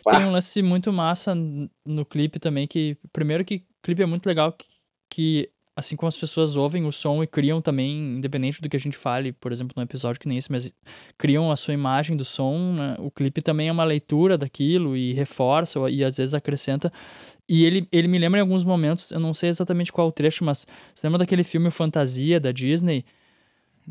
Tem 0.10 0.26
um 0.26 0.32
lance 0.32 0.62
muito 0.62 0.92
massa 0.92 1.36
no 1.36 2.06
clipe 2.06 2.40
também, 2.40 2.68
que 2.68 2.98
primeiro 3.12 3.46
que 3.46 3.56
o 3.56 3.62
clipe 3.84 4.02
é 4.02 4.06
muito 4.06 4.26
legal, 4.26 4.52
que, 4.52 4.66
que 5.10 5.50
assim 5.76 5.96
como 5.96 6.08
as 6.08 6.18
pessoas 6.18 6.56
ouvem 6.56 6.86
o 6.86 6.92
som 6.92 7.24
e 7.24 7.28
criam 7.28 7.62
também, 7.62 8.18
independente 8.18 8.62
do 8.62 8.70
que 8.70 8.76
a 8.76 8.80
gente 8.80 8.98
fale, 8.98 9.32
por 9.32 9.52
exemplo, 9.52 9.74
num 9.76 9.84
episódio 9.84 10.20
que 10.20 10.28
nem 10.28 10.38
esse, 10.38 10.52
mas 10.52 10.74
criam 11.18 11.52
a 11.52 11.56
sua 11.56 11.74
imagem 11.74 12.16
do 12.16 12.26
som, 12.26 12.74
né? 12.74 12.96
o 13.00 13.10
clipe 13.10 13.42
também 13.42 13.70
é 13.70 13.72
uma 13.72 13.84
leitura 13.84 14.38
daquilo 14.38 14.96
e 14.96 15.14
reforça 15.14 15.80
e 15.90 16.04
às 16.04 16.18
vezes 16.18 16.34
acrescenta. 16.34 16.92
E 17.48 17.64
ele, 17.64 17.88
ele 17.92 18.08
me 18.08 18.20
lembra 18.20 18.40
em 18.40 18.42
alguns 18.42 18.64
momentos, 18.64 19.12
eu 19.12 19.20
não 19.20 19.34
sei 19.34 19.50
exatamente 19.50 19.92
qual 19.92 20.08
o 20.08 20.12
trecho, 20.12 20.44
mas 20.44 20.66
você 20.94 21.08
lembra 21.08 21.20
daquele 21.20 21.44
filme 21.44 21.72
Fantasia 21.72 22.40
da 22.40 22.52
Disney? 22.52 23.06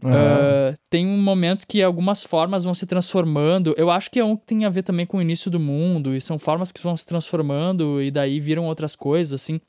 Uhum. 0.02 0.11
Uh, 0.11 0.78
tem 0.88 1.06
momentos 1.06 1.64
que 1.64 1.82
algumas 1.82 2.23
formas 2.23 2.64
vão 2.64 2.73
se 2.73 2.87
transformando. 2.87 3.75
Eu 3.76 3.90
acho 3.90 4.11
que 4.11 4.18
é 4.18 4.25
um 4.25 4.37
que 4.37 4.47
tem 4.47 4.64
a 4.64 4.70
ver 4.70 4.82
também 4.82 5.04
com 5.04 5.18
o 5.18 5.23
início 5.23 5.50
do 5.50 5.61
mundo, 5.61 6.14
e 6.14 6.20
são 6.20 6.38
formas 6.38 6.73
que 6.73 6.80
vão 6.80 6.97
se 6.97 7.06
transformando 7.06 8.00
e 8.00 8.11
daí 8.11 8.40
viram 8.40 8.64
outras 8.66 8.94
coisas, 8.94 9.40
assim. 9.40 9.61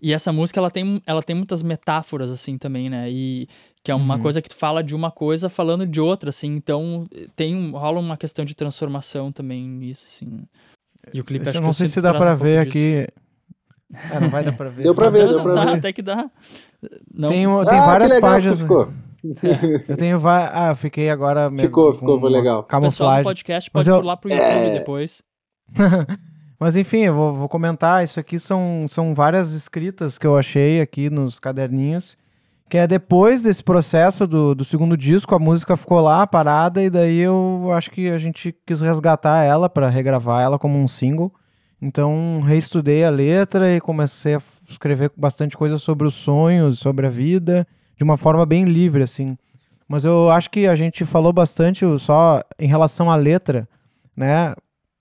E 0.00 0.12
essa 0.12 0.32
música, 0.32 0.60
ela 0.60 0.70
tem, 0.70 1.02
ela 1.06 1.22
tem 1.22 1.34
muitas 1.34 1.62
metáforas, 1.62 2.30
assim, 2.30 2.58
também, 2.58 2.90
né? 2.90 3.10
E 3.10 3.48
que 3.82 3.90
é 3.90 3.94
uma 3.94 4.16
uhum. 4.16 4.20
coisa 4.20 4.40
que 4.40 4.48
tu 4.48 4.54
fala 4.54 4.82
de 4.82 4.94
uma 4.94 5.10
coisa 5.10 5.48
falando 5.48 5.86
de 5.86 6.00
outra, 6.00 6.30
assim. 6.30 6.54
Então, 6.54 7.06
tem, 7.36 7.70
rola 7.70 8.00
uma 8.00 8.16
questão 8.16 8.44
de 8.44 8.54
transformação 8.54 9.30
também 9.30 9.66
nisso, 9.66 10.04
assim. 10.06 10.46
E 11.12 11.20
o 11.20 11.24
clipe, 11.24 11.48
acho 11.48 11.58
eu 11.58 11.62
não 11.62 11.72
sei 11.72 11.88
se 11.88 12.00
dá 12.00 12.14
pra 12.14 12.34
um 12.34 12.36
ver 12.36 12.58
aqui... 12.58 13.06
É, 14.10 14.20
não 14.20 14.28
vai 14.30 14.42
dar 14.42 14.52
pra 14.52 14.68
ver. 14.70 14.82
Deu 14.82 14.94
pra 14.94 15.10
ver, 15.10 15.28
deu 15.28 15.42
pra 15.42 15.54
dá, 15.54 15.64
ver. 15.66 15.76
Até 15.78 15.92
que 15.92 16.02
dá. 16.02 16.30
Não. 17.12 17.28
Tem, 17.28 17.46
tem 17.46 17.78
ah, 17.78 17.86
várias 17.86 18.20
páginas... 18.20 18.60
Ficou. 18.60 18.92
Eu 19.88 19.96
tenho 19.96 20.18
vai 20.18 20.48
Ah, 20.52 20.70
eu 20.70 20.76
fiquei 20.76 21.08
agora. 21.10 21.50
Ficou, 21.56 21.92
ficou, 21.92 22.20
foi 22.20 22.30
legal. 22.30 22.62
Camuflagem. 22.64 23.22
O 23.22 23.24
podcast 23.24 23.70
pode 23.70 23.88
Mas 23.88 24.00
pular 24.00 24.16
pro 24.16 24.30
YouTube 24.30 24.46
é... 24.46 24.78
depois. 24.78 25.22
Mas 26.60 26.76
enfim, 26.76 26.98
eu 26.98 27.14
vou, 27.14 27.32
vou, 27.32 27.48
comentar. 27.48 28.04
Isso 28.04 28.20
aqui 28.20 28.38
são, 28.38 28.86
são 28.88 29.14
várias 29.14 29.52
escritas 29.52 30.18
que 30.18 30.26
eu 30.26 30.36
achei 30.36 30.80
aqui 30.80 31.10
nos 31.10 31.38
caderninhos. 31.38 32.16
Que 32.68 32.78
é 32.78 32.86
depois 32.86 33.42
desse 33.42 33.62
processo 33.62 34.26
do, 34.26 34.54
do 34.54 34.64
segundo 34.64 34.96
disco, 34.96 35.34
a 35.34 35.38
música 35.38 35.76
ficou 35.76 36.00
lá 36.00 36.26
parada, 36.26 36.82
e 36.82 36.88
daí 36.88 37.18
eu 37.18 37.68
acho 37.72 37.90
que 37.90 38.08
a 38.08 38.18
gente 38.18 38.54
quis 38.66 38.80
resgatar 38.80 39.44
ela 39.44 39.68
para 39.68 39.88
regravar 39.88 40.42
ela 40.42 40.58
como 40.58 40.78
um 40.78 40.88
single. 40.88 41.32
Então, 41.80 42.40
reestudei 42.42 43.04
a 43.04 43.10
letra 43.10 43.70
e 43.70 43.80
comecei 43.80 44.34
a 44.34 44.42
escrever 44.66 45.12
bastante 45.14 45.56
coisa 45.56 45.76
sobre 45.76 46.06
os 46.06 46.14
sonhos, 46.14 46.78
sobre 46.78 47.06
a 47.06 47.10
vida, 47.10 47.66
de 47.96 48.04
uma 48.04 48.16
forma 48.16 48.44
bem 48.44 48.64
livre, 48.64 49.02
assim. 49.02 49.36
Mas 49.88 50.04
eu 50.04 50.30
acho 50.30 50.50
que 50.50 50.66
a 50.66 50.74
gente 50.74 51.04
falou 51.04 51.32
bastante 51.32 51.84
só 51.98 52.42
em 52.58 52.66
relação 52.66 53.10
à 53.10 53.16
letra, 53.16 53.68
né? 54.16 54.54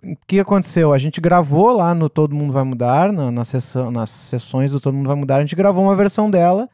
O 0.04 0.18
que 0.28 0.40
aconteceu? 0.40 0.92
A 0.92 0.98
gente 0.98 1.22
gravou 1.22 1.72
lá 1.72 1.96
no 1.96 2.10
Todo 2.10 2.36
Mundo 2.36 2.52
Vai 2.52 2.64
Mudar, 2.64 3.12
na, 3.14 3.32
na 3.32 3.46
sessão, 3.46 3.90
nas 3.90 4.10
sessões 4.10 4.72
do 4.72 4.80
Todo 4.82 4.94
Mundo 4.94 5.08
Vai 5.08 5.16
Mudar, 5.16 5.38
a 5.38 5.42
gente 5.42 5.56
gravou 5.56 5.84
uma 5.84 5.96
versão 5.96 6.30
dela. 6.30 6.70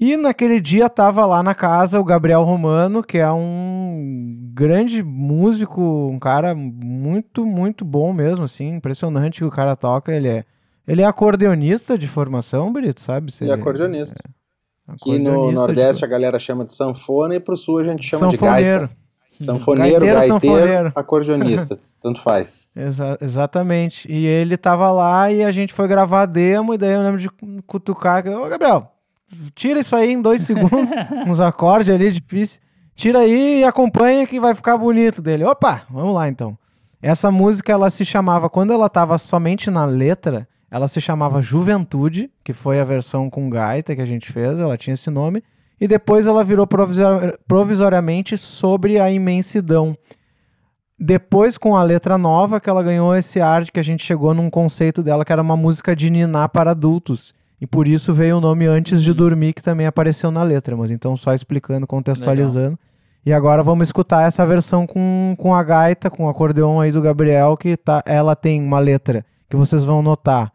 E 0.00 0.16
naquele 0.16 0.60
dia 0.60 0.88
tava 0.88 1.24
lá 1.24 1.42
na 1.42 1.54
casa 1.54 2.00
o 2.00 2.04
Gabriel 2.04 2.42
Romano, 2.42 3.02
que 3.02 3.18
é 3.18 3.30
um 3.30 4.50
grande 4.52 5.02
músico, 5.02 5.80
um 6.10 6.18
cara 6.18 6.54
muito, 6.54 7.46
muito 7.46 7.84
bom 7.84 8.12
mesmo, 8.12 8.44
assim, 8.44 8.74
impressionante 8.74 9.38
que 9.38 9.44
o 9.44 9.50
cara 9.50 9.76
toca. 9.76 10.12
Ele 10.12 10.28
é, 10.28 10.44
ele 10.86 11.02
é 11.02 11.04
acordeonista 11.04 11.96
de 11.96 12.08
formação, 12.08 12.72
Brito, 12.72 13.00
sabe? 13.00 13.32
ele 13.40 13.50
é 13.50 13.54
acordeonista. 13.54 14.16
É, 14.26 14.43
Aqui 14.86 15.18
no 15.18 15.50
Nordeste 15.50 16.00
de... 16.00 16.04
a 16.04 16.08
galera 16.08 16.38
chama 16.38 16.64
de 16.64 16.74
sanfona 16.74 17.34
e 17.34 17.40
pro 17.40 17.56
Sul 17.56 17.78
a 17.78 17.84
gente 17.88 18.08
chama 18.08 18.30
Sanfoneiro. 18.30 18.88
de 18.88 18.94
gaita. 18.94 19.04
Sanfoneiro, 19.36 20.06
gaiteiro, 20.06 20.14
gaiteiro 20.14 20.40
sanfoneiro. 20.40 20.92
acordeonista, 20.94 21.80
tanto 22.00 22.20
faz. 22.20 22.68
Exa 22.76 23.18
exatamente. 23.20 24.10
E 24.10 24.26
ele 24.26 24.56
tava 24.56 24.92
lá 24.92 25.30
e 25.30 25.42
a 25.42 25.50
gente 25.50 25.72
foi 25.72 25.88
gravar 25.88 26.22
a 26.22 26.26
demo, 26.26 26.74
e 26.74 26.78
daí 26.78 26.92
eu 26.92 27.02
lembro 27.02 27.20
de 27.20 27.28
cutucar, 27.66 28.24
ô 28.28 28.48
Gabriel, 28.48 28.92
tira 29.54 29.80
isso 29.80 29.96
aí 29.96 30.12
em 30.12 30.22
dois 30.22 30.42
segundos, 30.42 30.90
uns 31.26 31.40
acordes 31.40 31.92
ali 31.92 32.12
difícil. 32.12 32.60
Tira 32.94 33.20
aí 33.20 33.60
e 33.60 33.64
acompanha 33.64 34.24
que 34.24 34.38
vai 34.38 34.54
ficar 34.54 34.76
bonito 34.76 35.20
dele. 35.20 35.42
Opa, 35.44 35.82
vamos 35.90 36.14
lá 36.14 36.28
então. 36.28 36.56
Essa 37.02 37.28
música 37.30 37.72
ela 37.72 37.90
se 37.90 38.04
chamava, 38.04 38.48
quando 38.48 38.72
ela 38.72 38.88
tava 38.88 39.18
somente 39.18 39.68
na 39.68 39.84
letra, 39.84 40.46
ela 40.74 40.88
se 40.88 41.00
chamava 41.00 41.40
Juventude, 41.40 42.28
que 42.42 42.52
foi 42.52 42.80
a 42.80 42.84
versão 42.84 43.30
com 43.30 43.48
gaita 43.48 43.94
que 43.94 44.02
a 44.02 44.06
gente 44.06 44.32
fez, 44.32 44.58
ela 44.58 44.76
tinha 44.76 44.94
esse 44.94 45.08
nome, 45.08 45.40
e 45.80 45.86
depois 45.86 46.26
ela 46.26 46.42
virou 46.42 46.66
provisor 46.66 47.38
provisoriamente 47.46 48.36
sobre 48.36 48.98
a 48.98 49.08
imensidão. 49.08 49.96
Depois, 50.98 51.56
com 51.56 51.76
a 51.76 51.82
letra 51.84 52.18
nova, 52.18 52.58
que 52.58 52.68
ela 52.68 52.82
ganhou 52.82 53.14
esse 53.14 53.40
ar 53.40 53.64
que 53.70 53.78
a 53.78 53.84
gente 53.84 54.04
chegou 54.04 54.34
num 54.34 54.50
conceito 54.50 55.00
dela 55.00 55.24
que 55.24 55.32
era 55.32 55.42
uma 55.42 55.56
música 55.56 55.94
de 55.94 56.10
niná 56.10 56.48
para 56.48 56.72
adultos. 56.72 57.32
E 57.60 57.68
por 57.68 57.86
isso 57.86 58.12
veio 58.12 58.38
o 58.38 58.40
nome 58.40 58.66
Antes 58.66 59.00
de 59.00 59.10
uhum. 59.10 59.16
Dormir, 59.16 59.52
que 59.52 59.62
também 59.62 59.86
apareceu 59.86 60.32
na 60.32 60.42
letra. 60.42 60.76
Mas 60.76 60.90
então, 60.90 61.16
só 61.16 61.32
explicando, 61.32 61.86
contextualizando. 61.86 62.70
Legal. 62.70 62.78
E 63.24 63.32
agora 63.32 63.62
vamos 63.62 63.86
escutar 63.86 64.26
essa 64.26 64.44
versão 64.44 64.88
com, 64.88 65.36
com 65.38 65.54
a 65.54 65.62
gaita, 65.62 66.10
com 66.10 66.24
o 66.24 66.28
acordeon 66.28 66.80
aí 66.80 66.90
do 66.90 67.00
Gabriel, 67.00 67.56
que 67.56 67.76
tá, 67.76 68.02
ela 68.04 68.34
tem 68.34 68.60
uma 68.60 68.80
letra 68.80 69.24
que 69.48 69.56
vocês 69.56 69.84
vão 69.84 70.02
notar. 70.02 70.52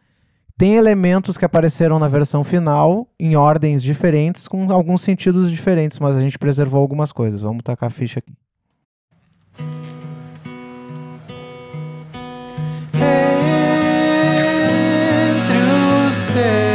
Tem 0.60 0.76
elementos 0.76 1.38
que 1.38 1.46
apareceram 1.46 1.98
na 2.00 2.10
versão 2.10 2.44
final, 2.44 3.08
em 3.18 3.34
ordens 3.34 3.82
diferentes, 3.82 4.46
com 4.46 4.70
alguns 4.74 5.02
sentidos 5.02 5.50
diferentes, 5.50 5.98
mas 6.00 6.18
a 6.18 6.20
gente 6.20 6.38
preservou 6.38 6.82
algumas 6.82 7.14
coisas. 7.14 7.40
Vamos 7.40 7.64
tacar 7.64 7.88
a 7.88 7.90
ficha 7.90 8.20
aqui. 8.20 8.34
Entre 15.32 15.58
os 16.10 16.26
teus 16.34 16.69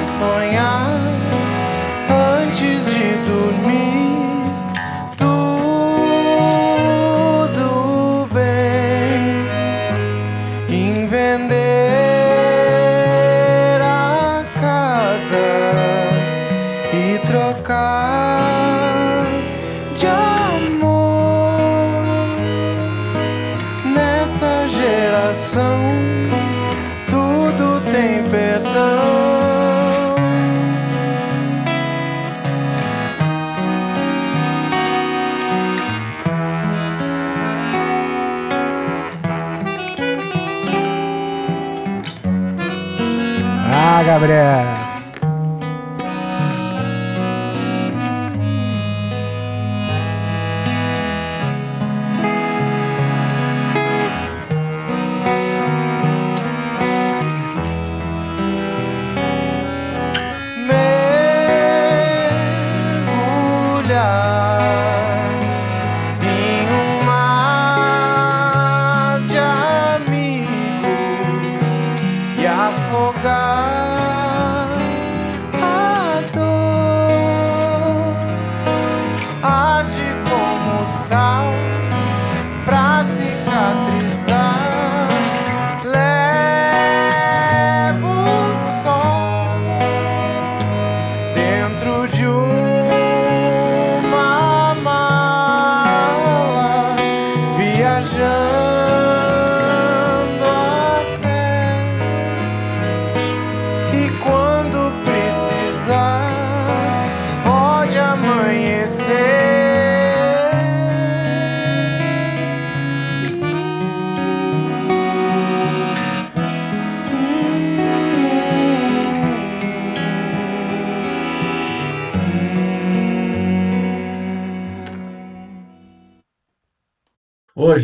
Gabriel. 0.00 0.89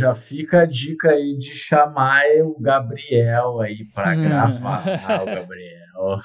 Já 0.06 0.14
fica 0.14 0.60
a 0.60 0.66
dica 0.66 1.10
aí 1.10 1.36
de 1.36 1.56
chamar 1.56 2.22
o 2.44 2.56
Gabriel 2.60 3.60
aí 3.60 3.84
para 3.86 4.16
hum. 4.16 4.22
gravar. 4.22 4.84
Ah, 5.06 5.22
o 5.22 5.26
Gabriel. 5.26 6.20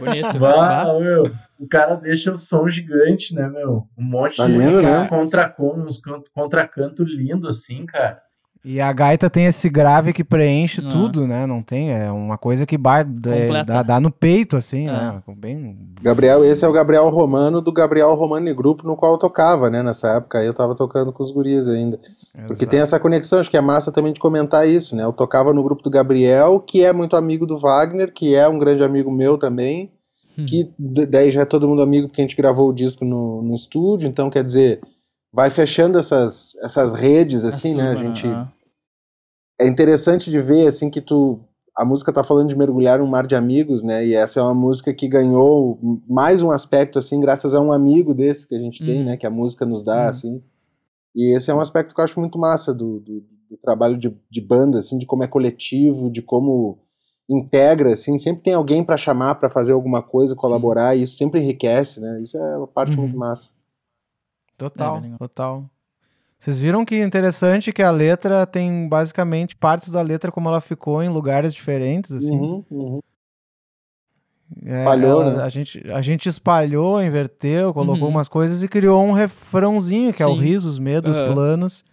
Bonito. 0.00 0.38
Bah, 0.38 0.98
meu, 0.98 1.24
o 1.58 1.68
cara 1.68 1.96
deixa 1.96 2.32
o 2.32 2.38
som 2.38 2.68
gigante, 2.68 3.34
né, 3.34 3.48
meu? 3.48 3.88
Um 3.96 4.04
monte 4.04 4.36
tá 4.36 4.46
de 4.46 4.52
lindo, 4.52 4.82
né? 4.82 5.06
contracanto, 5.08 5.80
uns 5.80 6.00
contracanto 6.32 7.04
lindo 7.04 7.48
assim, 7.48 7.86
cara. 7.86 8.22
E 8.64 8.80
a 8.80 8.92
gaita 8.92 9.30
tem 9.30 9.46
esse 9.46 9.68
grave 9.68 10.12
que 10.12 10.24
preenche 10.24 10.82
ah. 10.84 10.88
tudo, 10.88 11.26
né? 11.26 11.46
Não 11.46 11.62
tem, 11.62 11.92
é 11.92 12.10
uma 12.10 12.36
coisa 12.36 12.66
que 12.66 12.76
bar, 12.76 13.06
é, 13.26 13.64
dá, 13.64 13.82
dá, 13.82 14.00
no 14.00 14.10
peito, 14.10 14.56
assim, 14.56 14.88
é. 14.88 14.92
né? 14.92 15.22
Bem... 15.36 15.78
Gabriel, 16.02 16.44
esse 16.44 16.64
é 16.64 16.68
o 16.68 16.72
Gabriel 16.72 17.08
Romano 17.08 17.60
do 17.60 17.72
Gabriel 17.72 18.14
Romano 18.14 18.52
Grupo, 18.54 18.86
no 18.86 18.96
qual 18.96 19.12
eu 19.12 19.18
tocava, 19.18 19.70
né? 19.70 19.82
Nessa 19.82 20.16
época 20.16 20.38
aí 20.38 20.46
eu 20.46 20.54
tava 20.54 20.74
tocando 20.74 21.12
com 21.12 21.22
os 21.22 21.30
guris 21.30 21.68
ainda. 21.68 22.00
Exato. 22.02 22.46
Porque 22.46 22.66
tem 22.66 22.80
essa 22.80 22.98
conexão, 22.98 23.38
acho 23.38 23.50
que 23.50 23.56
é 23.56 23.60
massa 23.60 23.92
também 23.92 24.12
de 24.12 24.20
comentar 24.20 24.68
isso, 24.68 24.96
né? 24.96 25.04
Eu 25.04 25.12
tocava 25.12 25.52
no 25.52 25.62
grupo 25.62 25.82
do 25.82 25.90
Gabriel, 25.90 26.60
que 26.60 26.84
é 26.84 26.92
muito 26.92 27.16
amigo 27.16 27.46
do 27.46 27.56
Wagner, 27.56 28.12
que 28.12 28.34
é 28.34 28.48
um 28.48 28.58
grande 28.58 28.82
amigo 28.82 29.10
meu 29.10 29.38
também, 29.38 29.90
hum. 30.36 30.44
que 30.46 30.70
daí 30.78 31.30
já 31.30 31.42
é 31.42 31.44
todo 31.44 31.68
mundo 31.68 31.82
amigo 31.82 32.08
porque 32.08 32.20
a 32.20 32.24
gente 32.24 32.36
gravou 32.36 32.68
o 32.68 32.74
disco 32.74 33.04
no, 33.04 33.40
no 33.40 33.54
estúdio, 33.54 34.08
então 34.08 34.28
quer 34.28 34.42
dizer 34.42 34.80
vai 35.32 35.50
fechando 35.50 35.98
essas, 35.98 36.54
essas 36.62 36.92
redes, 36.92 37.44
assim, 37.44 37.74
né? 37.74 37.90
A 37.90 37.96
gente 37.96 38.26
é 39.60 39.66
interessante 39.66 40.30
de 40.30 40.40
ver, 40.40 40.66
assim, 40.68 40.90
que 40.90 41.00
tu. 41.00 41.40
A 41.76 41.84
música 41.84 42.12
tá 42.12 42.24
falando 42.24 42.48
de 42.48 42.56
mergulhar 42.56 42.98
num 42.98 43.06
mar 43.06 43.24
de 43.26 43.36
amigos, 43.36 43.84
né? 43.84 44.04
E 44.04 44.12
essa 44.14 44.40
é 44.40 44.42
uma 44.42 44.54
música 44.54 44.92
que 44.92 45.06
ganhou 45.06 45.78
mais 46.08 46.42
um 46.42 46.50
aspecto, 46.50 46.98
assim, 46.98 47.20
graças 47.20 47.54
a 47.54 47.60
um 47.60 47.70
amigo 47.70 48.12
desse 48.12 48.48
que 48.48 48.54
a 48.56 48.58
gente 48.58 48.84
tem, 48.84 48.98
Uhum. 49.00 49.04
né? 49.06 49.16
Que 49.16 49.26
a 49.26 49.30
música 49.30 49.64
nos 49.64 49.84
dá, 49.84 50.02
Uhum. 50.02 50.08
assim. 50.08 50.42
E 51.14 51.36
esse 51.36 51.50
é 51.50 51.54
um 51.54 51.60
aspecto 51.60 51.94
que 51.94 52.00
eu 52.00 52.04
acho 52.04 52.18
muito 52.18 52.36
massa 52.38 52.74
do, 52.74 52.98
do, 52.98 53.20
do 53.50 53.56
trabalho 53.62 53.96
de, 53.96 54.12
de 54.28 54.40
banda, 54.40 54.78
assim, 54.80 54.98
de 54.98 55.06
como 55.06 55.22
é 55.22 55.28
coletivo, 55.28 56.10
de 56.10 56.20
como 56.20 56.78
integra, 57.30 57.92
assim. 57.92 58.18
Sempre 58.18 58.42
tem 58.42 58.54
alguém 58.54 58.82
pra 58.82 58.96
chamar 58.96 59.36
pra 59.36 59.48
fazer 59.48 59.72
alguma 59.72 60.02
coisa, 60.02 60.34
colaborar, 60.34 60.96
e 60.96 61.04
isso 61.04 61.16
sempre 61.16 61.40
enriquece, 61.40 62.00
né? 62.00 62.20
Isso 62.20 62.36
é 62.36 62.56
uma 62.58 62.66
parte 62.66 62.96
Uhum. 62.96 63.02
muito 63.04 63.16
massa. 63.16 63.52
Total, 64.58 64.96
É, 64.96 65.00
legal. 65.00 65.18
total. 65.18 65.70
Vocês 66.38 66.58
viram 66.58 66.84
que 66.84 67.00
interessante 67.02 67.72
que 67.72 67.82
a 67.82 67.90
letra 67.90 68.46
tem 68.46 68.88
basicamente 68.88 69.56
partes 69.56 69.88
da 69.90 70.02
letra 70.02 70.30
como 70.30 70.48
ela 70.48 70.60
ficou 70.60 71.02
em 71.02 71.08
lugares 71.08 71.54
diferentes, 71.54 72.12
assim. 72.12 72.38
Uhum, 72.38 72.64
uhum. 72.70 73.00
É, 74.64 74.78
Espalhou, 74.78 75.22
ela- 75.22 75.34
né? 75.36 75.42
a, 75.42 75.48
gente, 75.48 75.90
a 75.90 76.00
gente 76.02 76.28
espalhou, 76.28 77.02
inverteu, 77.02 77.72
colocou 77.74 78.04
Uhum. 78.04 78.14
umas 78.14 78.28
coisas 78.28 78.62
e 78.62 78.68
criou 78.68 79.02
um 79.04 79.12
refrãozinho, 79.12 80.12
que 80.12 80.22
é 80.22 80.26
o 80.26 80.34
Sim. 80.34 80.40
riso, 80.42 80.68
os 80.68 80.78
medos, 80.78 81.16
os 81.16 81.22
planos, 81.34 81.84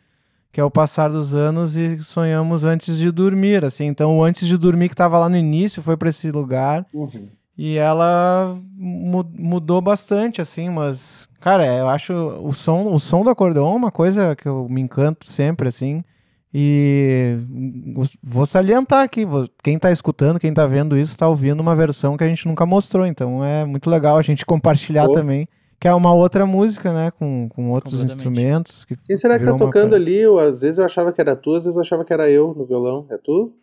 que 0.51 0.61
é 0.61 0.63
o 0.63 0.71
passar 0.71 1.09
dos 1.09 1.35
anos 1.35 1.75
e 1.75 1.97
sonhamos 2.03 2.63
antes 2.63 2.97
de 2.97 3.11
dormir, 3.11 3.65
assim. 3.65 3.85
Então, 3.85 4.17
o 4.19 4.23
antes 4.23 4.47
de 4.47 4.57
dormir 4.57 4.89
que 4.89 4.95
tava 4.95 5.19
lá 5.19 5.27
no 5.27 5.35
início 5.37 5.81
foi 5.81 5.97
para 5.97 6.09
esse 6.09 6.31
lugar 6.31 6.85
Uhum. 6.93 7.29
E 7.57 7.77
ela 7.77 8.55
mu- 8.75 9.25
mudou 9.37 9.81
bastante, 9.81 10.41
assim, 10.41 10.69
mas, 10.69 11.29
cara, 11.39 11.65
eu 11.65 11.87
acho 11.87 12.13
o 12.13 12.51
som, 12.53 12.93
o 12.93 12.99
som 12.99 13.23
do 13.23 13.29
acordeon 13.29 13.73
é 13.73 13.77
uma 13.77 13.91
coisa 13.91 14.35
que 14.35 14.47
eu 14.47 14.67
me 14.69 14.81
encanto 14.81 15.25
sempre, 15.25 15.67
assim. 15.69 16.03
E 16.57 17.37
vou 18.23 18.45
salientar 18.45 19.03
aqui, 19.03 19.23
quem 19.61 19.77
tá 19.77 19.91
escutando, 19.91 20.39
quem 20.39 20.53
tá 20.53 20.65
vendo 20.65 20.97
isso, 20.97 21.17
tá 21.17 21.27
ouvindo 21.27 21.59
uma 21.59 21.75
versão 21.75 22.15
que 22.15 22.23
a 22.23 22.27
gente 22.27 22.47
nunca 22.47 22.65
mostrou, 22.65 23.05
então 23.05 23.43
é 23.43 23.65
muito 23.65 23.89
legal 23.89 24.17
a 24.17 24.21
gente 24.21 24.45
compartilhar 24.45 25.05
Pô. 25.05 25.13
também, 25.13 25.47
que 25.77 25.85
é 25.87 25.93
uma 25.93 26.13
outra 26.13 26.45
música, 26.45 26.93
né, 26.93 27.11
com, 27.11 27.49
com 27.49 27.71
outros 27.71 28.01
instrumentos. 28.01 28.85
Que 28.85 28.95
Quem 28.95 29.17
será 29.17 29.37
que 29.37 29.43
tá 29.43 29.53
tocando 29.57 29.89
pra- 29.89 29.97
ali? 29.97 30.15
Eu, 30.15 30.39
às 30.39 30.61
vezes 30.61 30.79
eu 30.79 30.85
achava 30.85 31.11
que 31.11 31.19
era 31.19 31.35
tu, 31.35 31.51
às 31.55 31.65
vezes 31.65 31.75
eu 31.75 31.81
achava 31.81 32.05
que 32.05 32.13
era 32.13 32.29
eu 32.29 32.53
no 32.57 32.65
violão. 32.65 33.05
É 33.09 33.17
tu? 33.17 33.53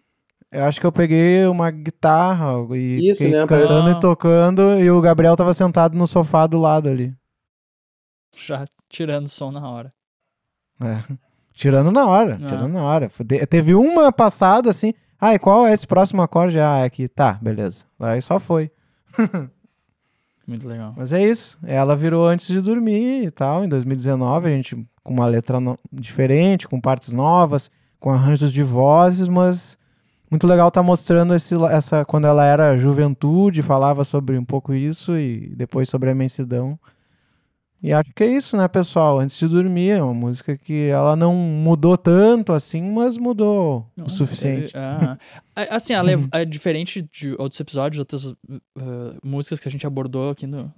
Eu 0.52 0.64
acho 0.64 0.78
que 0.78 0.86
eu 0.86 0.92
peguei 0.92 1.46
uma 1.46 1.70
guitarra 1.70 2.52
e 2.76 3.08
Isso, 3.10 3.22
fiquei 3.24 3.32
né, 3.40 3.46
cantando 3.46 3.68
parece- 3.80 3.96
e 3.96 4.00
tocando, 4.00 4.62
e 4.80 4.90
o 4.90 5.00
Gabriel 5.00 5.34
tava 5.36 5.54
sentado 5.54 5.96
no 5.96 6.06
sofá 6.06 6.46
do 6.46 6.58
lado 6.58 6.88
ali. 6.88 7.14
Já 8.36 8.64
tirando 8.88 9.28
som 9.28 9.50
na 9.50 9.66
hora. 9.68 9.92
É. 10.80 11.02
Tirando 11.54 11.90
na 11.90 12.06
hora, 12.06 12.38
Ah. 12.42 12.46
tirando 12.46 12.72
na 12.72 12.82
hora. 12.84 13.08
Te- 13.08 13.46
Teve 13.46 13.74
uma 13.74 14.12
passada 14.12 14.68
assim. 14.70 14.92
Ah, 15.20 15.34
e 15.34 15.38
qual 15.38 15.66
é 15.66 15.72
esse 15.72 15.86
próximo 15.86 16.20
acorde? 16.22 16.58
Ah, 16.58 16.78
é 16.78 16.84
aqui. 16.84 17.08
Tá, 17.08 17.34
beleza. 17.40 17.84
Aí 18.00 18.20
só 18.20 18.38
foi. 18.40 18.70
Muito 20.46 20.66
legal. 20.66 20.92
Mas 20.96 21.12
é 21.12 21.22
isso. 21.22 21.56
Ela 21.62 21.94
virou 21.94 22.26
antes 22.26 22.46
de 22.48 22.60
dormir 22.60 23.24
e 23.24 23.30
tal. 23.30 23.64
Em 23.64 23.68
2019, 23.68 24.48
a 24.48 24.50
gente 24.52 24.76
com 25.04 25.12
uma 25.14 25.26
letra 25.26 25.60
no- 25.60 25.78
diferente, 25.92 26.66
com 26.68 26.80
partes 26.80 27.12
novas, 27.12 27.70
com 28.00 28.10
arranjos 28.10 28.52
de 28.52 28.62
vozes, 28.62 29.28
mas 29.28 29.78
muito 30.32 30.46
legal 30.46 30.70
tá 30.70 30.82
mostrando 30.82 31.34
esse, 31.34 31.54
essa 31.70 32.04
quando 32.06 32.26
ela 32.26 32.44
era 32.44 32.76
juventude, 32.78 33.60
falava 33.62 34.02
sobre 34.02 34.38
um 34.38 34.44
pouco 34.44 34.72
isso 34.72 35.14
e 35.16 35.52
depois 35.54 35.88
sobre 35.90 36.08
a 36.08 36.12
imensidão. 36.12 36.78
E 37.82 37.92
acho 37.92 38.12
que 38.14 38.22
é 38.22 38.28
isso, 38.28 38.56
né, 38.56 38.66
pessoal? 38.68 39.18
Antes 39.18 39.36
de 39.36 39.46
dormir, 39.48 39.90
é 39.90 40.02
uma 40.02 40.14
música 40.14 40.56
que 40.56 40.86
ela 40.88 41.16
não 41.16 41.34
mudou 41.34 41.98
tanto 41.98 42.52
assim, 42.52 42.80
mas 42.80 43.18
mudou 43.18 43.86
Não, 43.96 44.06
o 44.06 44.08
suficiente. 44.10 44.72
teve- 44.72 44.78
ah, 44.84 45.18
a- 45.54 45.76
assim, 45.76 45.92
a 45.92 46.00
lev- 46.00 46.26
é 46.32 46.44
diferente 46.44 47.02
de 47.12 47.32
outros 47.38 47.58
episódios, 47.60 47.98
outras 47.98 48.24
uh, 48.24 48.36
músicas 49.22 49.58
que 49.60 49.66
a 49.68 49.70
gente 49.70 49.86
abordou 49.86 50.30
aqui 50.30 50.46
no 50.46 50.72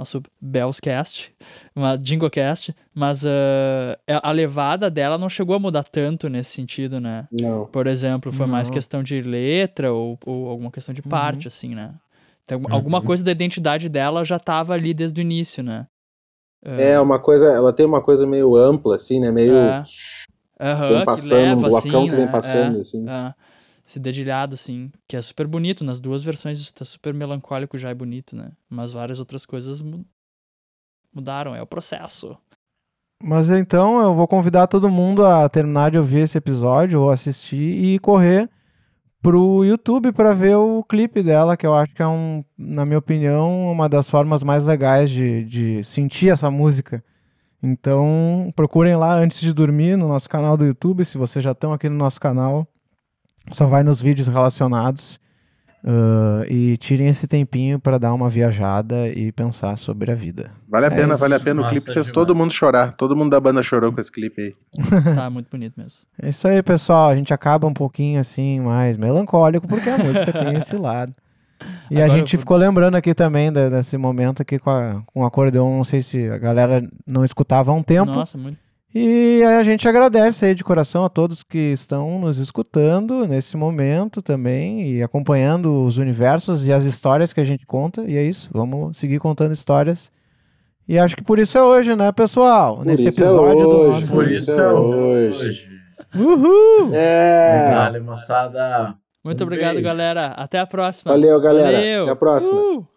nosso 0.00 0.22
Bellscast, 0.40 1.32
uma 1.76 1.94
Jinglecast, 1.94 2.74
mas 2.94 3.22
uh, 3.24 3.28
a 4.22 4.32
levada 4.32 4.90
dela 4.90 5.18
não 5.18 5.28
chegou 5.28 5.54
a 5.54 5.58
mudar 5.58 5.84
tanto 5.84 6.28
nesse 6.28 6.52
sentido, 6.52 6.98
né? 7.00 7.28
Não. 7.30 7.66
Por 7.66 7.86
exemplo, 7.86 8.32
foi 8.32 8.46
mais 8.46 8.68
Não. 8.68 8.74
questão 8.74 9.02
de 9.02 9.20
letra 9.20 9.92
ou, 9.92 10.18
ou 10.24 10.48
alguma 10.48 10.70
questão 10.70 10.94
de 10.94 11.02
Uhum. 11.02 11.10
parte, 11.10 11.46
assim, 11.48 11.74
né? 11.74 11.94
Então, 12.44 12.62
alguma 12.70 13.00
coisa 13.02 13.22
da 13.22 13.30
identidade 13.30 13.88
dela 13.88 14.24
já 14.24 14.38
tava 14.38 14.72
ali 14.72 14.94
desde 14.94 15.20
o 15.20 15.22
início, 15.22 15.62
né? 15.62 15.86
É 16.62 16.98
uma 16.98 17.18
coisa, 17.18 17.46
ela 17.46 17.72
tem 17.72 17.86
uma 17.86 18.00
coisa 18.02 18.26
meio 18.26 18.56
ampla, 18.56 18.94
assim, 18.94 19.20
né? 19.20 19.30
Meio 19.30 19.54
É. 19.54 19.82
Vem 20.88 20.98
que 21.00 21.04
passando, 21.04 21.30
leva, 21.30 21.66
um 21.66 21.70
blocão 21.70 21.78
assim, 21.78 22.10
que 22.10 22.16
vem 22.16 22.26
né? 22.26 22.32
passando, 22.32 22.76
É. 22.76 22.80
assim. 22.80 23.04
Ah, 23.08 23.34
esse 23.90 23.98
dedilhado, 23.98 24.54
assim, 24.54 24.90
que 25.08 25.16
é 25.16 25.20
super 25.20 25.48
bonito. 25.48 25.82
Nas 25.82 25.98
duas 25.98 26.22
versões 26.22 26.60
isso 26.60 26.72
tá 26.72 26.84
super 26.84 27.12
melancólico 27.12 27.76
já 27.76 27.90
é 27.90 27.94
bonito, 27.94 28.36
né? 28.36 28.52
Mas 28.68 28.92
várias 28.92 29.18
outras 29.18 29.44
coisas 29.44 29.80
mu- 29.82 30.06
mudaram, 31.12 31.56
é 31.56 31.60
o 31.60 31.66
processo. 31.66 32.36
Mas 33.22 33.50
então 33.50 34.00
eu 34.00 34.14
vou 34.14 34.28
convidar 34.28 34.68
todo 34.68 34.88
mundo 34.88 35.26
a 35.26 35.48
terminar 35.48 35.90
de 35.90 35.98
ouvir 35.98 36.20
esse 36.20 36.38
episódio 36.38 37.02
ou 37.02 37.10
assistir 37.10 37.84
e 37.84 37.98
correr 37.98 38.48
pro 39.20 39.64
YouTube 39.64 40.12
para 40.12 40.32
ver 40.32 40.54
o 40.54 40.82
clipe 40.84 41.22
dela, 41.22 41.56
que 41.56 41.66
eu 41.66 41.74
acho 41.74 41.92
que 41.92 42.00
é 42.00 42.06
um, 42.06 42.44
na 42.56 42.86
minha 42.86 42.98
opinião, 42.98 43.70
uma 43.70 43.88
das 43.88 44.08
formas 44.08 44.42
mais 44.42 44.64
legais 44.64 45.10
de, 45.10 45.44
de 45.44 45.84
sentir 45.84 46.30
essa 46.30 46.50
música. 46.50 47.04
Então, 47.62 48.50
procurem 48.56 48.96
lá 48.96 49.12
antes 49.14 49.40
de 49.40 49.52
dormir 49.52 49.96
no 49.96 50.08
nosso 50.08 50.30
canal 50.30 50.56
do 50.56 50.64
YouTube, 50.64 51.04
se 51.04 51.18
vocês 51.18 51.44
já 51.44 51.50
estão 51.50 51.72
aqui 51.74 51.88
no 51.88 51.96
nosso 51.96 52.18
canal. 52.18 52.66
Só 53.52 53.66
vai 53.66 53.82
nos 53.82 54.00
vídeos 54.00 54.28
relacionados 54.28 55.18
ah, 55.84 56.42
e 56.48 56.76
tirem 56.76 57.08
esse 57.08 57.26
tempinho 57.26 57.78
para 57.80 57.98
dar 57.98 58.12
uma 58.14 58.28
viajada 58.28 59.08
e 59.08 59.32
pensar 59.32 59.76
sobre 59.76 60.12
a 60.12 60.14
vida. 60.14 60.50
Vale 60.68 60.86
a 60.86 60.88
É 60.88 60.90
pena, 60.90 61.12
isso, 61.14 61.20
vale 61.20 61.34
a 61.34 61.40
pena. 61.40 61.60
O 61.60 61.64
massa 61.64 61.74
clipe 61.74 61.86
fez 61.86 62.06
demais. 62.06 62.12
todo 62.12 62.34
mundo 62.34 62.52
chorar. 62.52 62.92
Todo 62.96 63.16
mundo 63.16 63.30
da 63.30 63.40
banda 63.40 63.62
chorou 63.62 63.92
com 63.92 64.00
esse 64.00 64.12
clipe 64.12 64.40
aí. 64.42 64.52
Tá 65.16 65.28
muito 65.30 65.48
bonito 65.50 65.74
mesmo. 65.76 66.00
É 66.22 66.28
isso 66.28 66.46
aí, 66.46 66.62
pessoal. 66.62 67.08
A 67.10 67.16
gente 67.16 67.32
acaba 67.34 67.66
um 67.66 67.74
pouquinho 67.74 68.20
assim, 68.20 68.60
mais 68.60 68.96
melancólico, 68.96 69.66
porque 69.66 69.88
a 69.88 69.98
música 69.98 70.32
tem 70.32 70.54
esse 70.56 70.76
lado. 70.76 71.14
E 71.90 72.00
a 72.00 72.04
Agora 72.04 72.18
gente 72.18 72.34
eu 72.34 72.40
ficou 72.40 72.56
lembrando 72.56 72.94
aqui 72.94 73.12
também 73.14 73.52
da- 73.52 73.68
desse 73.68 73.98
momento 73.98 74.40
aqui 74.40 74.58
com, 74.58 74.70
a, 74.70 75.02
com 75.06 75.20
o 75.22 75.26
acordeon. 75.26 75.76
Não 75.76 75.84
sei 75.84 76.02
se 76.02 76.28
a 76.30 76.38
galera 76.38 76.82
não 77.06 77.22
escutava 77.24 77.70
há 77.70 77.74
um 77.74 77.82
tempo. 77.82 78.10
Nossa, 78.12 78.38
muito. 78.38 78.58
E 78.92 79.42
a 79.44 79.62
gente 79.62 79.86
agradece 79.88 80.44
aí 80.46 80.54
de 80.54 80.64
coração 80.64 81.04
a 81.04 81.08
todos 81.08 81.44
que 81.44 81.72
estão 81.72 82.18
nos 82.18 82.38
escutando 82.38 83.24
nesse 83.26 83.56
momento 83.56 84.20
também 84.20 84.94
e 84.94 85.02
acompanhando 85.02 85.84
os 85.84 85.96
universos 85.96 86.66
e 86.66 86.72
as 86.72 86.84
histórias 86.84 87.32
que 87.32 87.40
a 87.40 87.44
gente 87.44 87.64
conta. 87.64 88.02
E 88.02 88.16
é 88.16 88.22
isso, 88.22 88.50
vamos 88.52 88.96
seguir 88.96 89.20
contando 89.20 89.52
histórias. 89.52 90.10
E 90.88 90.98
acho 90.98 91.14
que 91.16 91.22
por 91.22 91.38
isso 91.38 91.56
é 91.56 91.62
hoje, 91.62 91.94
né, 91.94 92.10
pessoal? 92.10 92.78
Por 92.78 92.86
Nesse 92.86 93.06
isso 93.06 93.22
é 93.22 93.26
episódio 93.26 93.62
do 93.62 93.68
hoje, 93.68 93.92
nosso. 93.92 94.12
Por 94.12 94.30
isso 94.32 94.50
é 94.50 94.72
hoje. 94.72 95.68
Uhul! 96.16 96.90
É! 96.92 98.00
Moçada. 98.00 98.96
Muito 99.24 99.40
Um 99.40 99.46
obrigado, 99.46 99.74
beijo. 99.74 99.84
galera. 99.84 100.26
Até 100.28 100.58
a 100.58 100.66
próxima. 100.66 101.12
Valeu, 101.12 101.40
galera. 101.40 101.76
Valeu. 101.76 102.02
Até 102.02 102.12
a 102.12 102.16
próxima. 102.16 102.58
Uh! 102.58 102.89